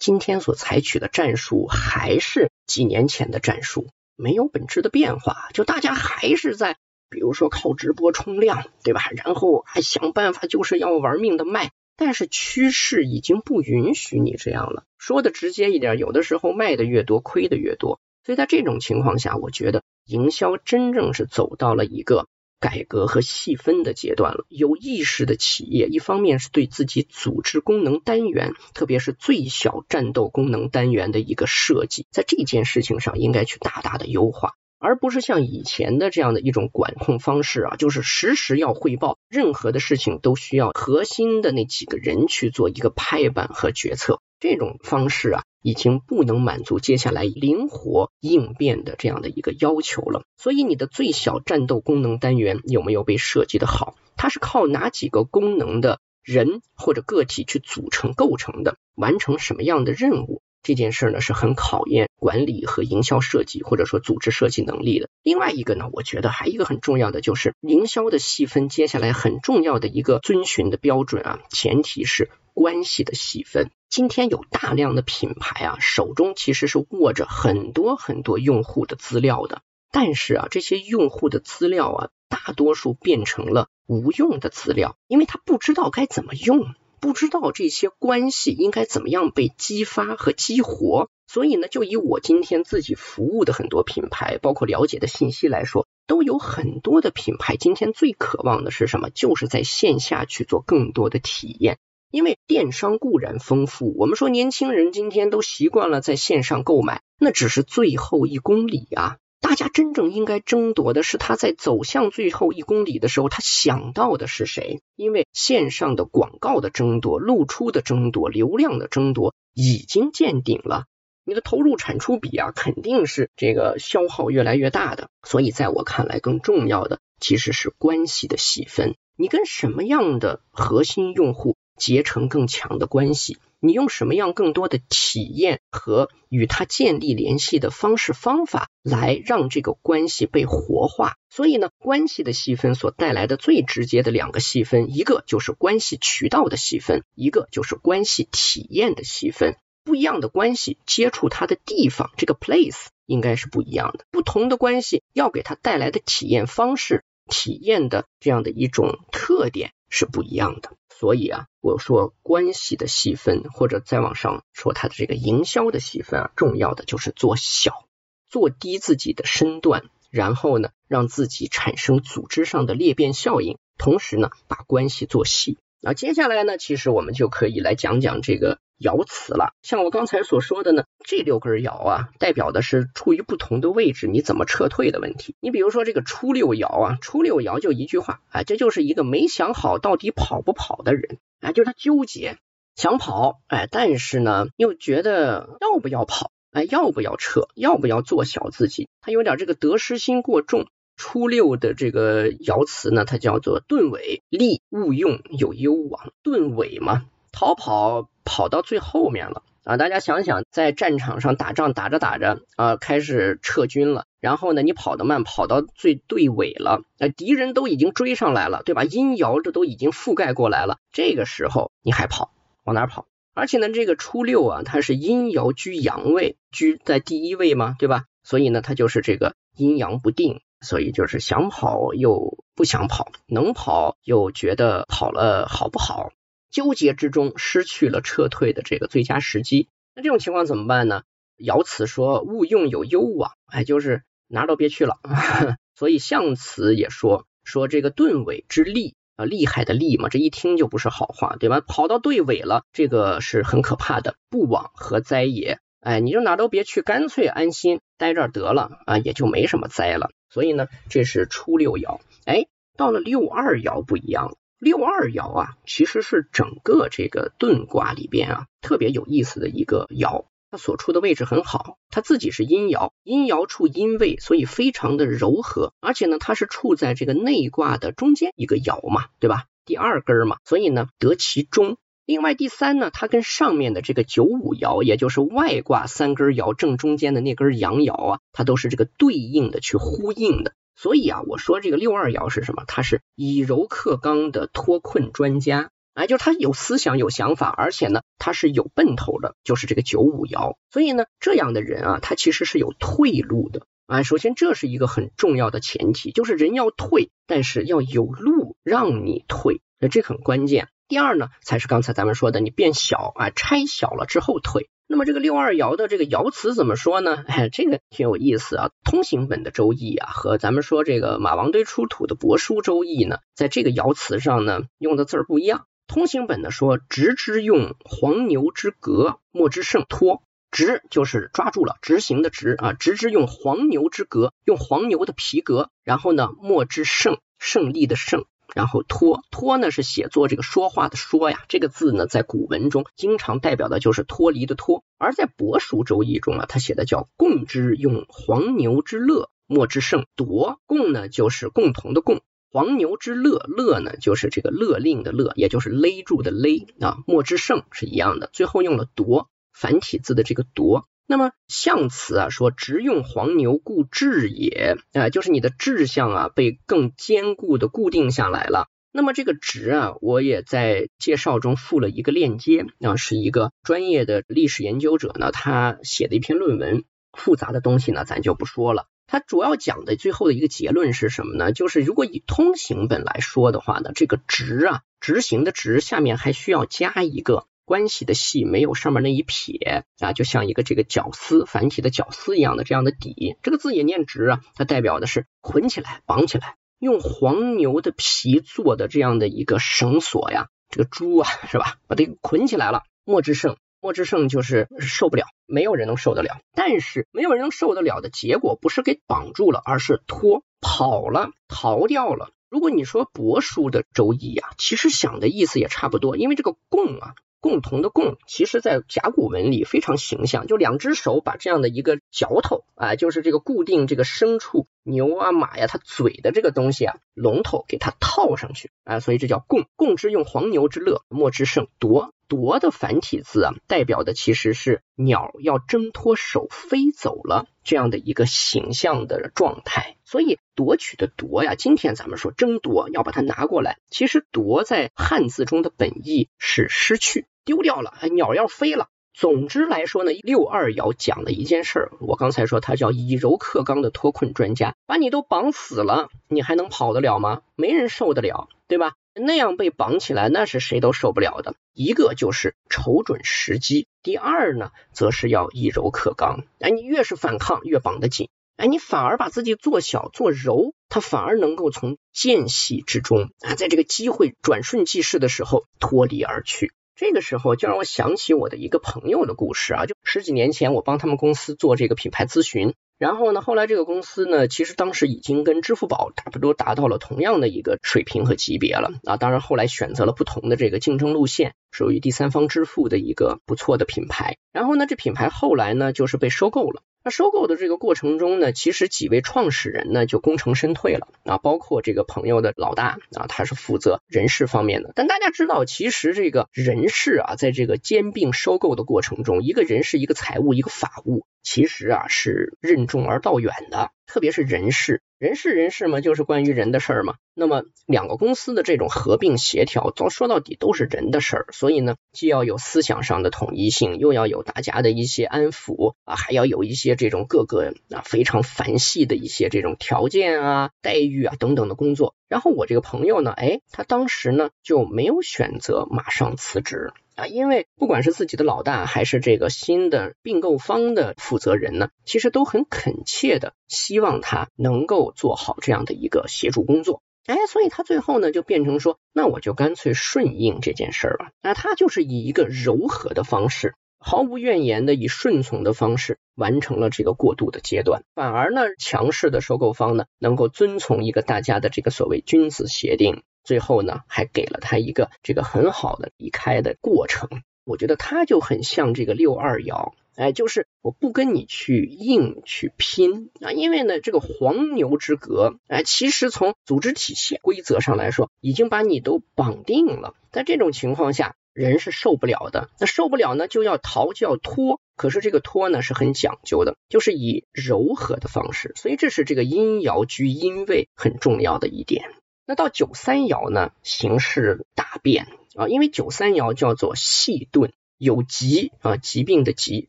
[0.03, 3.87] 今天所采取的战术还是几年前的战术，
[4.17, 6.75] 没有本质的变化，就大家还是在，
[7.09, 9.07] 比如说靠直播冲量，对吧？
[9.15, 11.71] 然后还想办法就是要玩命的卖。
[11.95, 14.83] 但是趋势已经不允许你这样了。
[14.97, 18.01] 说的直接一点，有的时候卖的越多，亏的越多。
[18.25, 22.27] 所以在这种情况下，我觉得营销真正是走到了一个
[22.63, 24.45] 改革和细分的阶段了。
[24.47, 34.53] 有意识的企业，一方面是对自己组织功能单元，特别是最小战斗功能单元的一个设计，在这件事情上应该去大大的优化。
[34.79, 44.21] 而不是像以前的这样的一种管控方式啊，就是时时要汇报，任何的事情都需要核心的那几个人去做一个拍板和决策。
[44.43, 50.25] 这种方式啊，已经不能满足接下来灵活应变的这样的一个要求了。
[50.35, 53.95] 所以你的最小战斗功能单元有没有被设计的好？
[54.17, 58.75] 它是靠哪几个功能的人或者个体去组成构成的？
[58.95, 60.41] 完成什么样的任务？
[60.61, 65.07] 这件事呢是很考验管理和营销设计，或者说组织设计能力的。
[65.23, 73.71] 另外一个呢，我觉得还一个很重要的就是营销的细分，接下来很重要的一个遵循的标准啊，前提是关系的细分。
[73.93, 86.73] 今天有大量的品牌啊，手中其实是握着很多很多用户的资料的，但是啊，这些用户的资料啊，大多数变成了无用的资料，因为他不知道该怎么用。
[87.01, 99.11] 不知道这些关系应该怎么样被激发和激活，所以呢，就以我今天自己服务的很多品牌，包括了解的信息来说，都有很多的品牌今天最渴望的是什么？
[99.11, 101.77] 就是在线下去做更多的体验，
[102.13, 109.17] 因为电商固然丰富，我们说年轻人今天都习惯了在线上购买，那只是最后一公里啊。
[109.41, 114.81] 大家真正应该争夺的是，他在走向最后一公里的时候，他想到的是谁？
[114.95, 120.85] 因为线上的广告的争夺、露出的争夺、流量的争夺已经见顶了，
[121.25, 125.09] 你的投入产出比啊，肯定是这个消耗越来越大的。
[125.23, 133.37] 所以，在我看来，更重要的其实是关系的细分，你跟什么样的核心用户结成更强的关系？
[133.59, 141.15] 你用什么样更多的体验和与他建立联系的方式方法，来让这个关系被活化？
[141.29, 149.55] 所以呢，关系的细分所带来的最直接的两个细分，一个就是关系渠道的细分，一个就是关系体验的细分。
[149.85, 154.05] 不一样的关系接触它的地方，这个 place 应该是不一样的。
[154.11, 159.71] 不同的关系要给它带来的体验方式、体验的这样的一种特点。
[159.93, 160.71] 是不一样的。
[160.89, 167.85] 所以啊，我说关系的细分，或者再往上说它的这个营销的细分啊，重要的就是做小，
[168.27, 175.59] 做低自己的身段，然后呢，让自己产生组织上的裂变效应，同时呢，把关系做细。
[175.85, 179.53] 那接下来呢，其实我们就可以来讲讲这个爻辞了。
[179.63, 185.35] 像我刚才所说的呢，这六根爻啊，代表的是处于不同的位置，你怎么撤退的问题。
[185.41, 192.37] 你比如说这个初六爻啊，初六爻就一句话啊，这就是一个没想好到底跑不跑的人啊，就是他纠结
[192.77, 200.65] 想跑，哎，但是呢又觉得要不要跑，哎，要不要撤，要不要做小自己，他有点这个得失心过重。
[200.95, 206.13] 初六的这个爻辞呢，它叫做遁尾，利勿用有攸往。
[206.23, 209.77] 遁尾嘛，逃跑跑到最后面了啊！
[209.77, 218.83] 大家想想，在战场上打仗打着打着啊，开始撤军了，然后呢，你跑得慢，跑到最队尾了，呃，敌人都已经追上来了，对吧？
[218.83, 222.31] 阴爻这都已经覆盖过来了，这个时候你还跑，
[222.63, 223.07] 往哪跑？
[223.33, 228.03] 而且呢，这个初六啊，它是阴爻居阳位，居在第一位嘛，对吧？
[228.23, 230.41] 所以呢，它就是这个阴阳不定。
[230.63, 236.11] 所以就是想跑又不想跑，能跑又觉得跑了好不好？
[236.49, 239.69] 纠结之中失去了撤退的这个最佳时机。
[239.95, 241.03] 那这种情况怎么办呢？
[241.37, 244.97] 爻辞说勿用有攸往，哎，就是哪儿都别去了。
[245.75, 251.59] 所以象辞也说说这个遁尾之利啊，厉害的利嘛，这一听就不是好话，对吧？
[251.59, 255.57] 跑到队尾了，这个是很可怕的，不往何哉也？
[255.81, 260.11] 哎，你就哪都别去，干脆安心待这儿得了啊，也就没什么灾了。
[260.33, 261.99] 所以呢，这是初六爻。
[262.25, 264.37] 哎，到了六二爻不一样了。
[264.57, 270.25] 六二爻啊，其实是整个这个遁卦里边啊特别有意思的一个爻。
[270.49, 275.73] 它所处的位置很好，它自己是阴爻，阴爻处阴位，所以非常的柔和。
[275.79, 279.45] 而且呢，它是处在这个内卦的中间一个爻嘛，对吧？
[279.65, 281.77] 第二根嘛，所以呢得其中。
[282.05, 290.53] 另外第三呢，它跟上面的这个九五爻，也就是外卦三根爻正中间的那根阳爻啊，它都是这个对应的去呼应的。
[290.75, 292.65] 所以啊，我说这个六二爻是什么？
[292.67, 300.55] 它是以柔克刚的脱困专家，哎，就是他有思想、有想法，而且呢，他是有奔头的，就是这个九五爻。
[300.71, 303.61] 所以呢，这样的人啊，他其实是有退路的。
[303.85, 310.67] 啊，首先这是一个很重要的前提，就是人要退，但是要有路让你退，那这很关键。
[310.93, 314.69] 第二呢，才是刚才咱们说的，你变小啊，拆小了之后退。
[314.85, 317.15] 那么这个六二爻的这个爻辞怎么说呢？
[317.27, 318.69] 哎，这个挺有意思啊。
[318.83, 325.65] 通行本的周易啊，和咱们说这个马王堆出土的帛书周易呢，在这个爻辞上呢，用的字儿不一样。
[325.87, 330.21] 通行本呢说，执之用黄牛之革，莫之胜托。
[330.51, 335.71] 执就是抓住了，执行的执啊，执之用黄牛之革，用黄牛的皮革。
[335.83, 338.25] 然后呢，莫之胜，胜利的胜。
[338.53, 360.87] 然后脱脱呢是写作这个说话的说呀，这个字呢在古文中经常代表的就是脱离的脱，而在帛书周易中啊，他写的叫共之用黄牛之乐，莫之胜夺共呢就是共同的共，黄牛之乐乐呢就是这个勒令的勒，也就是勒住的勒啊，莫之胜是一样的，最后用了夺繁体字的这个夺。
[361.05, 368.67] 那么象辞啊说，直用黄牛固志也，啊，就是你的志向啊被更坚固的固定下来了。
[368.91, 376.83] 那么这个直啊，我也在介绍中附了一个链接啊，是一个专业的历史研究者呢，他写的一篇论文。
[377.15, 378.87] 复杂的东西呢，咱就不说了。
[379.05, 381.51] 他主要讲的最后的一个结论是什么呢？
[381.51, 387.45] 就是如果以通行本来说的话呢，这个直啊，执行的直下面还需要加一个。
[387.65, 402.83] 关系的系没有上面那一撇啊，就像一个这个绞丝繁体的绞丝一样的这样的底，这个字也念直啊，它代表的是捆起来、绑起来，用黄牛的皮做的这样的一个绳索呀，这个猪啊是吧，把它捆起来了。
[403.05, 406.39] 莫之胜，莫之胜就是受不了，没有人能受得了。
[406.53, 412.31] 但是没有人能受得了的结果不是给绑住了，而是脱跑了、逃掉了。
[412.49, 417.15] 如果你说帛书的周易啊，其实想的意思也差不多，因为这个共啊。
[417.43, 429.65] 共同的共，其实在甲骨文里非常形象，就两只手把这样的一个嚼头啊，就是这个固定这个牲畜牛啊马呀它嘴的这个东西啊龙头给它套上去啊，所以这叫共。
[429.75, 432.13] 共之用黄牛之乐，莫之胜夺。
[432.29, 439.97] 夺的繁体字啊，代表的其实是鸟要挣脱手飞走了这样的一个形象的状态。
[440.05, 447.27] 所以夺取的夺呀，今天咱们说争夺要把它拿过来，其实夺在汉字中的本意是失去。
[447.45, 448.87] 丢掉了，哎鸟要飞了。
[449.13, 457.41] 总之来说呢，六二爻讲了一件事儿，我刚才说他叫以柔克刚的脱困专家，把你都绑死了，你还能跑得了吗？
[457.55, 458.95] 没人受得了，对吧？
[459.13, 461.53] 那样被绑起来，那是谁都受不了的。
[461.73, 466.45] 一个就是瞅准时机，第二呢，则是要以柔克刚。
[466.59, 468.29] 哎，你越是反抗，越绑得紧。
[468.57, 476.71] 哎，你反而把自己做小做柔，他反而能够从间隙之中啊，在这个机会转瞬即逝的时候脱离而去。
[476.95, 482.73] 这个时候就让我想起我的一个朋友的故事啊，就十几年前我帮他们公司做这个品牌咨询。
[482.99, 489.17] 然后呢，后来这个公司呢，其实当时已经跟支付宝差不多达到了同样的一个水平和级别了啊。
[489.17, 494.37] 当然后来选择了不同的这个竞争路线，属于第三方支付的一个不错的品牌。
[494.51, 496.83] 然后呢，这品牌后来呢，就是被收购了。
[497.03, 504.93] 那收购的这个过程中呢，其实几位创始人呢就功成身退了啊，包括这个朋友的老大啊，他是负责人事方面的。
[504.95, 511.25] 但大家知道，其实这个人事啊，在这个兼并收购的过程中，一个人事、一个财务、一个法务。
[511.43, 517.15] 其实啊是任重而道远的，特别是人事，人事人事嘛，就是关于人的事儿嘛。
[517.33, 532.13] 那么两个公司的这种合并协调，到说到底都是人的事儿，所以呢，既要有思想上的统一性，又要有大家的一些安抚啊，还要有一些这种各个啊非常繁细的一些这种条件啊、待遇啊等等的工作。
[532.27, 536.91] 然后我这个朋友呢，哎，他当时呢就没有选择马上辞职。
[537.15, 547.01] 啊，因为不管是自己的老大，还是这个新的并购方的负责人呢，其实都很恳切的希望他能够做好这样的一个协助工作。
[547.25, 551.31] 哎，所以他最后呢就变成说，那我就干脆顺应这件事儿吧。
[551.41, 558.03] 那他就是以一个柔和的方式，毫无怨言的以顺从的方式完成了这个过渡的阶段。
[558.13, 563.23] 反而呢，强势的收购方呢，能够遵从一个大家的这个所谓君子协定。
[563.43, 567.29] 最后呢，还给了他一个这个很好的离开的过程。
[567.65, 580.13] 我觉得他就很像这个六二爻，哎，就是我不跟你去硬去拼啊，因为呢，这个黄牛之隔，哎，其实从组织体系规则上来说，已经把你都绑定了。
[580.29, 582.69] 在这种情况下，人是受不了的。
[582.79, 584.81] 那受不了呢，就要逃，就要脱。
[584.97, 588.73] 可是这个脱呢，是很讲究的，就是以柔和的方式。
[588.75, 592.09] 所以这是这个阴爻居阴位很重要的一点。
[592.45, 599.85] 那到九三爻呢，形势大变啊，因为九三爻叫做细钝，有疾啊，疾病的疾，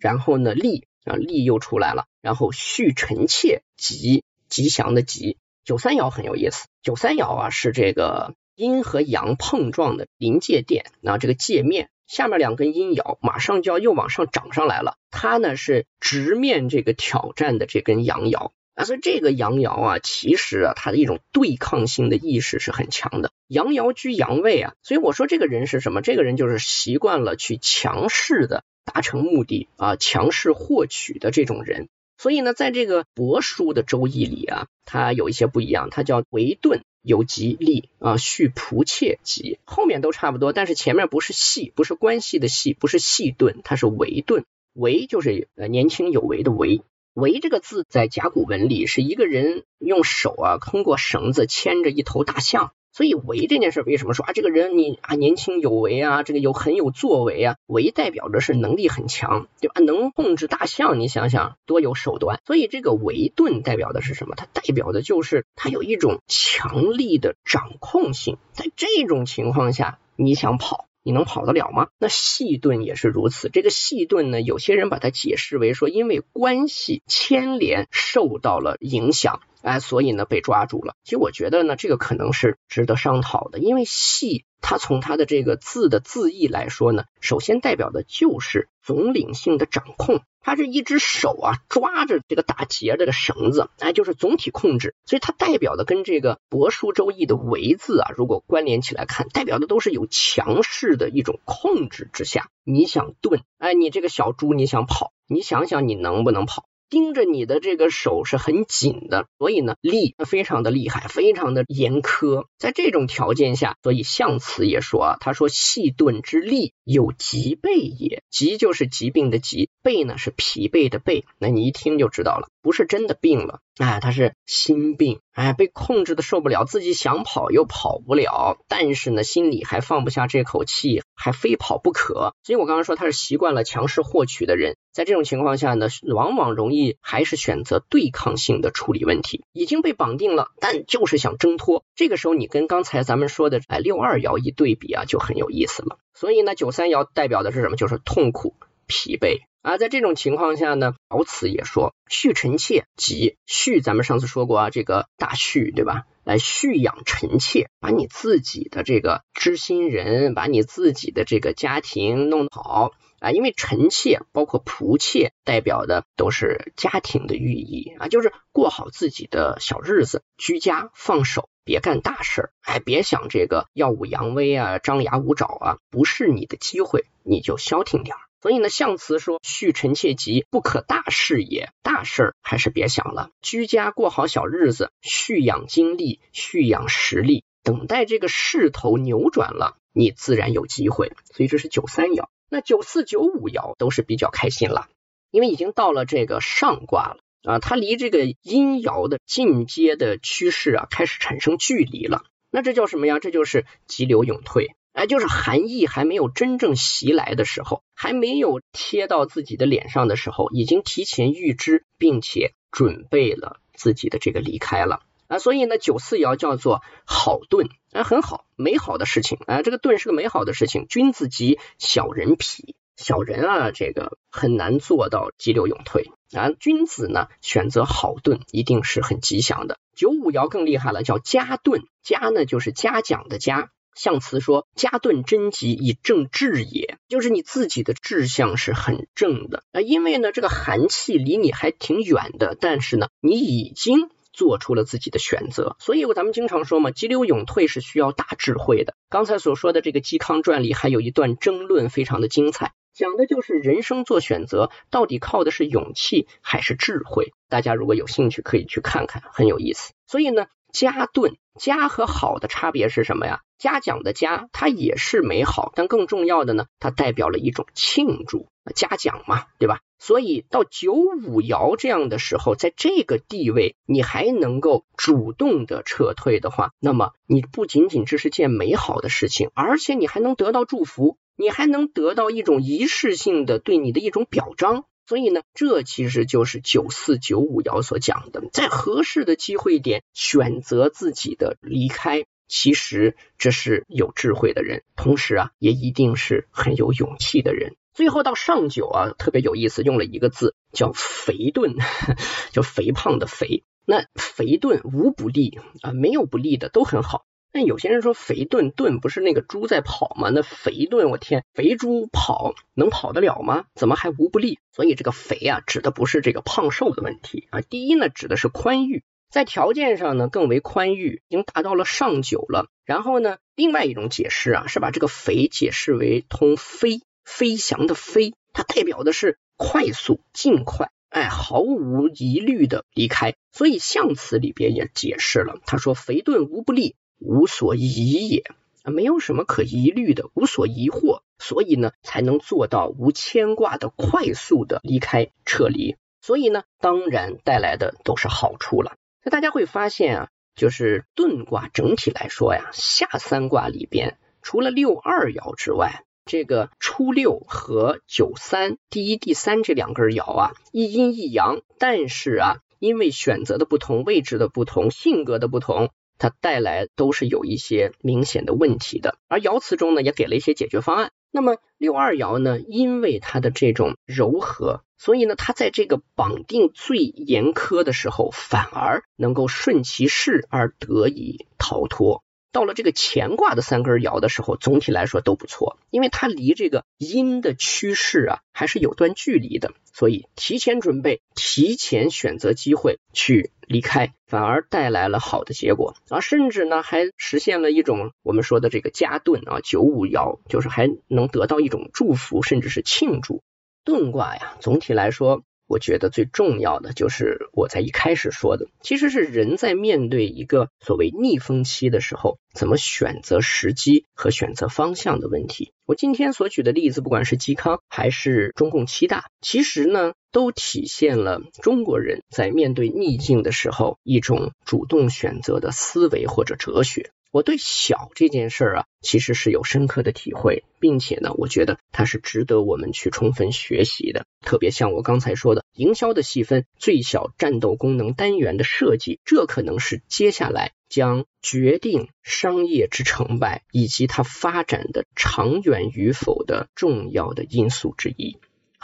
[0.00, 5.36] 然后呢利啊，利又出来了，然后续臣妾，吉吉祥的吉。
[5.64, 18.50] 九三爻很有意思，九三爻啊是这个阴和阳碰撞的临界点啊，这个界面下面两根阴爻马上就要又往上涨上来了，它呢是直面这个挑战的这根阳爻。
[18.74, 23.30] 啊，所以这个阳爻啊，其实啊，他的一种对抗性的意识是很强的。
[23.46, 26.00] 阳爻居阳位啊，所以我说这个人是什么？
[26.00, 31.88] 这个人就是习惯了去强势的达成目的啊，强势获取的这种人。
[32.16, 46.82] 所以呢，在这个帛书的周易里啊，它有一些不一样，它叫为盾有吉利啊，续仆妾吉，后面都差不多，但是前面不是系，不是关系的系，不是系盾，它是为盾，为就是呃年轻有为的为。
[47.14, 64.34] 围这个字在甲骨文里是一个人用手啊通过绳子牵着一头大象，所以围这件事为什么说啊这个人你啊年轻有为啊这个有很有作为啊围代表的是能力很强对吧能控制大象你想想多有手段，所以这个围盾代表的是什么？
[64.34, 70.88] 它代表的就是它有一种强力的掌控性，在这种情况下你想跑。
[71.04, 71.88] 你能跑得了吗？
[71.98, 73.50] 那细盾也是如此。
[73.50, 80.94] 这个细盾呢，有些人把它解释为说，因为关系牵连受到了影响，哎，所以呢被抓住了。
[81.04, 84.44] 其实我觉得呢，这个可能是值得商讨的，因为细。
[84.66, 106.64] 它从它的这个字的字义来说呢，首先代表的就是总领性的掌控，它是一只手啊抓着这个打结这个绳子，哎，就是总体控制，所以它代表的跟这个帛书周易的为字啊，如果关联起来看，代表的都是有强势的一种控制之下，你想遁，哎，你这个小猪你想跑，你想想你能不能跑？
[106.88, 112.46] 盯着你的这个手是很紧的，所以呢，力非常的厉害，非常的严苛。
[112.58, 121.24] 在这种条件下，所以象辞也说啊，他说细钝之力有疾备也，疾就是疾病的疾，备呢是疲惫的备。
[121.38, 132.34] 那你一听就知道了，不是真的病了，哎，他是心病，哎，被控制的受不了，自己想跑又跑不了，但是呢，心里还放不下这口气，还非跑不可。
[132.42, 134.76] 所以我刚刚说他是习惯了强势获取的人。
[134.92, 139.42] 在这种情况下呢，往往容易还是选择对抗性的处理问题。
[139.54, 141.82] 已经被绑定了，但就是想挣脱。
[141.94, 145.96] 这个时候，你跟刚才咱们说的哎六二爻一对比啊，就很有意思了。
[146.12, 147.76] 所以呢，九三爻代表的是什么？
[147.76, 148.54] 就是痛苦、
[148.86, 149.78] 疲惫啊。
[149.78, 153.38] 在这种情况下呢，爻辞也说：“续臣妾，吉。
[153.46, 156.04] 续咱们上次说过啊，这个大畜对吧？
[156.24, 163.30] 来蓄养臣妾，把你自己的这个知心人，把你自己的这个家庭弄好啊。
[163.30, 178.20] 因为臣妾包括仆妾，代表的都是家庭的寓意啊，就是过好自己的小日子，居家放手，别干大事儿，哎，别想这个耀武扬威啊，张牙舞爪啊，不是你的机会，你就消停点儿。
[178.44, 181.70] 所以呢，象辞说续臣妾疾，不可大事也。
[181.82, 191.14] 大事还是别想了，居家过好小日子，蓄养精力，蓄养实力，等待这个势头扭转了，你自然有机会。
[191.32, 194.88] 所以这是九三爻，那九四九五爻都是比较开心了，
[195.30, 197.20] 因为已经到了这个上卦了
[197.50, 202.24] 啊，它离这个阴爻的进阶的趋势啊开始产生距离了。
[202.50, 203.18] 那这叫什么呀？
[203.20, 204.74] 这就是急流勇退。
[205.06, 215.38] 就是寒意还没有真正袭来的时候，还没有贴到自己的脸上的时候，已经提前预知，并且准备了自己的这个离开了啊。
[215.38, 219.62] 所以呢，九四爻叫做好遁，啊，很好，美好的事情啊。
[219.62, 220.86] 这个遁是个美好的事情。
[220.88, 226.50] 君子急，小人痞，小人啊，这个很难做到急流勇退啊。
[226.58, 229.78] 君子呢，选择好遁，一定是很吉祥的。
[229.94, 233.70] 九五爻更厉害了，叫嘉遁，嘉呢就是嘉奖的嘉。
[233.94, 239.80] 象辞说：“加顿贞吉，以正志也，就是你自己的志向是很正的啊。
[239.80, 245.76] 因为呢，这个寒气离你还挺远的，但是呢，你已经做出了自己的选择。
[245.78, 248.94] 所以，我咱们经常说嘛，急流勇退是需要大智慧的。
[249.08, 257.32] 刚才所说的这个《嵇康传》里还有一段争论，非常的精彩，讲的就是人生做选择到底靠的是勇气还是智慧。
[257.48, 259.92] 大家如果有兴趣，可以去看看，很有意思。
[260.06, 263.42] 所以呢。”嘉顿，嘉和好的差别是什么呀？
[263.58, 269.78] 嘉奖的嘉，它也是美好，但更重要的呢，它代表了一种庆祝，嘉奖嘛，对吧？
[270.00, 284.84] 所以到九五爻这样的时候，在这个地位，你还能够主动的撤退的话，那么你不仅仅这是件美好的事情，而且你还能得到祝福，你还能得到一种仪式性的对你的一种表彰。
[285.06, 292.24] 所以呢，这其实就是九四九五爻所讲的，在合适的机会点选择自己的离开。
[292.46, 297.74] 其实这是有智慧的人，同时啊，也一定是很有勇气的人。
[297.94, 301.76] 最后到上九啊，特别有意思，用了一个字叫肥钝，
[302.52, 303.64] 叫肥胖的肥。
[303.86, 307.24] 那肥钝无不利啊，没有不利的，都很好。
[307.56, 310.28] 那有些人说肥顿顿不是那个猪在跑吗？
[310.28, 313.66] 那肥顿，我天，肥猪跑能跑得了吗？
[313.76, 314.58] 怎么还无不利？
[314.72, 317.60] 所以这个肥啊，指的不是这个胖瘦的问题啊。
[317.60, 322.66] 第一呢，指的是宽裕，在条件上呢更为宽裕，已经达到了上九了。
[322.84, 333.36] 然后呢，另外一种解释啊，是把这个肥解释为通飞，飞翔的飞，它代表的是快速、尽快，哎，毫无疑虑的离开。
[333.52, 336.96] 所以象辞里边也解释了，他说肥顿无不利。
[337.18, 338.44] 无所疑也，
[338.84, 345.96] 没有什么可疑虑的，无所疑惑，所以呢，才能做到无牵挂的快速的离开撤离。
[346.20, 348.96] 所以呢，当然带来的都是好处了。
[349.22, 365.90] 那大家会发现啊，就是遁卦整体来说呀，下三卦里边除了六二爻之外，这个初六和九三第一、第三这两根爻啊，一阴一阳，但是啊，因为选择的不同、位置的不同、性格的不同。
[366.18, 371.12] 它带来都是有一些明显的问题的，而爻辞中呢也给了一些解决方案。
[371.30, 382.22] 那么六二爻呢，因为它的这种柔和，所以呢它在这个绑定最严苛的时候，反而能够顺其势而得以逃脱。
[382.54, 403.42] 到了这个乾卦的三根爻的时候，总体来说都不错，因为它离这个阴的趋势啊还是有段距离的，所以提前准备，提前选择机会去离开，反而带来了好的结果啊，甚至呢还实现了一种我们说的这个加遁啊九五爻，就是还能得到一种祝福，甚至是庆祝。
[403.84, 405.42] 遁卦呀，总体来说。
[405.74, 415.72] 我觉得最重要的就是我在一开始说的，其实是人在面对一个所谓逆风期的时候，怎么选择时机和选择方向的问题。
[415.84, 427.10] 我今天所举的例子，不管是嵇康还是中共七大，其实呢，都体现了中国人在面对逆境的时候一种主动选择的思维或者哲学。
[427.34, 434.24] 我对小这件事儿啊，其实是有深刻的体会，并且呢，我觉得它是值得我们去充分学习的。
[434.40, 448.36] 特别像我刚才说的，营销的细分、最小战斗功能单元的设计，这可能是接下来将决定商业之成败以及它发展的长远与否的重要的因素之一。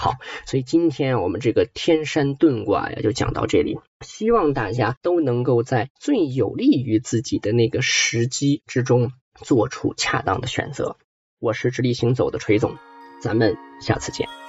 [0.03, 0.14] 好，
[0.46, 3.78] 所以今天我们这个天山遁卦呀，就讲到这里。
[4.01, 10.96] 希望大家都能够在最有利于自己的那个时机之中，做出恰当的选择。
[11.38, 12.78] 我是直立行走的锤总，
[13.20, 14.39] 咱们下次见。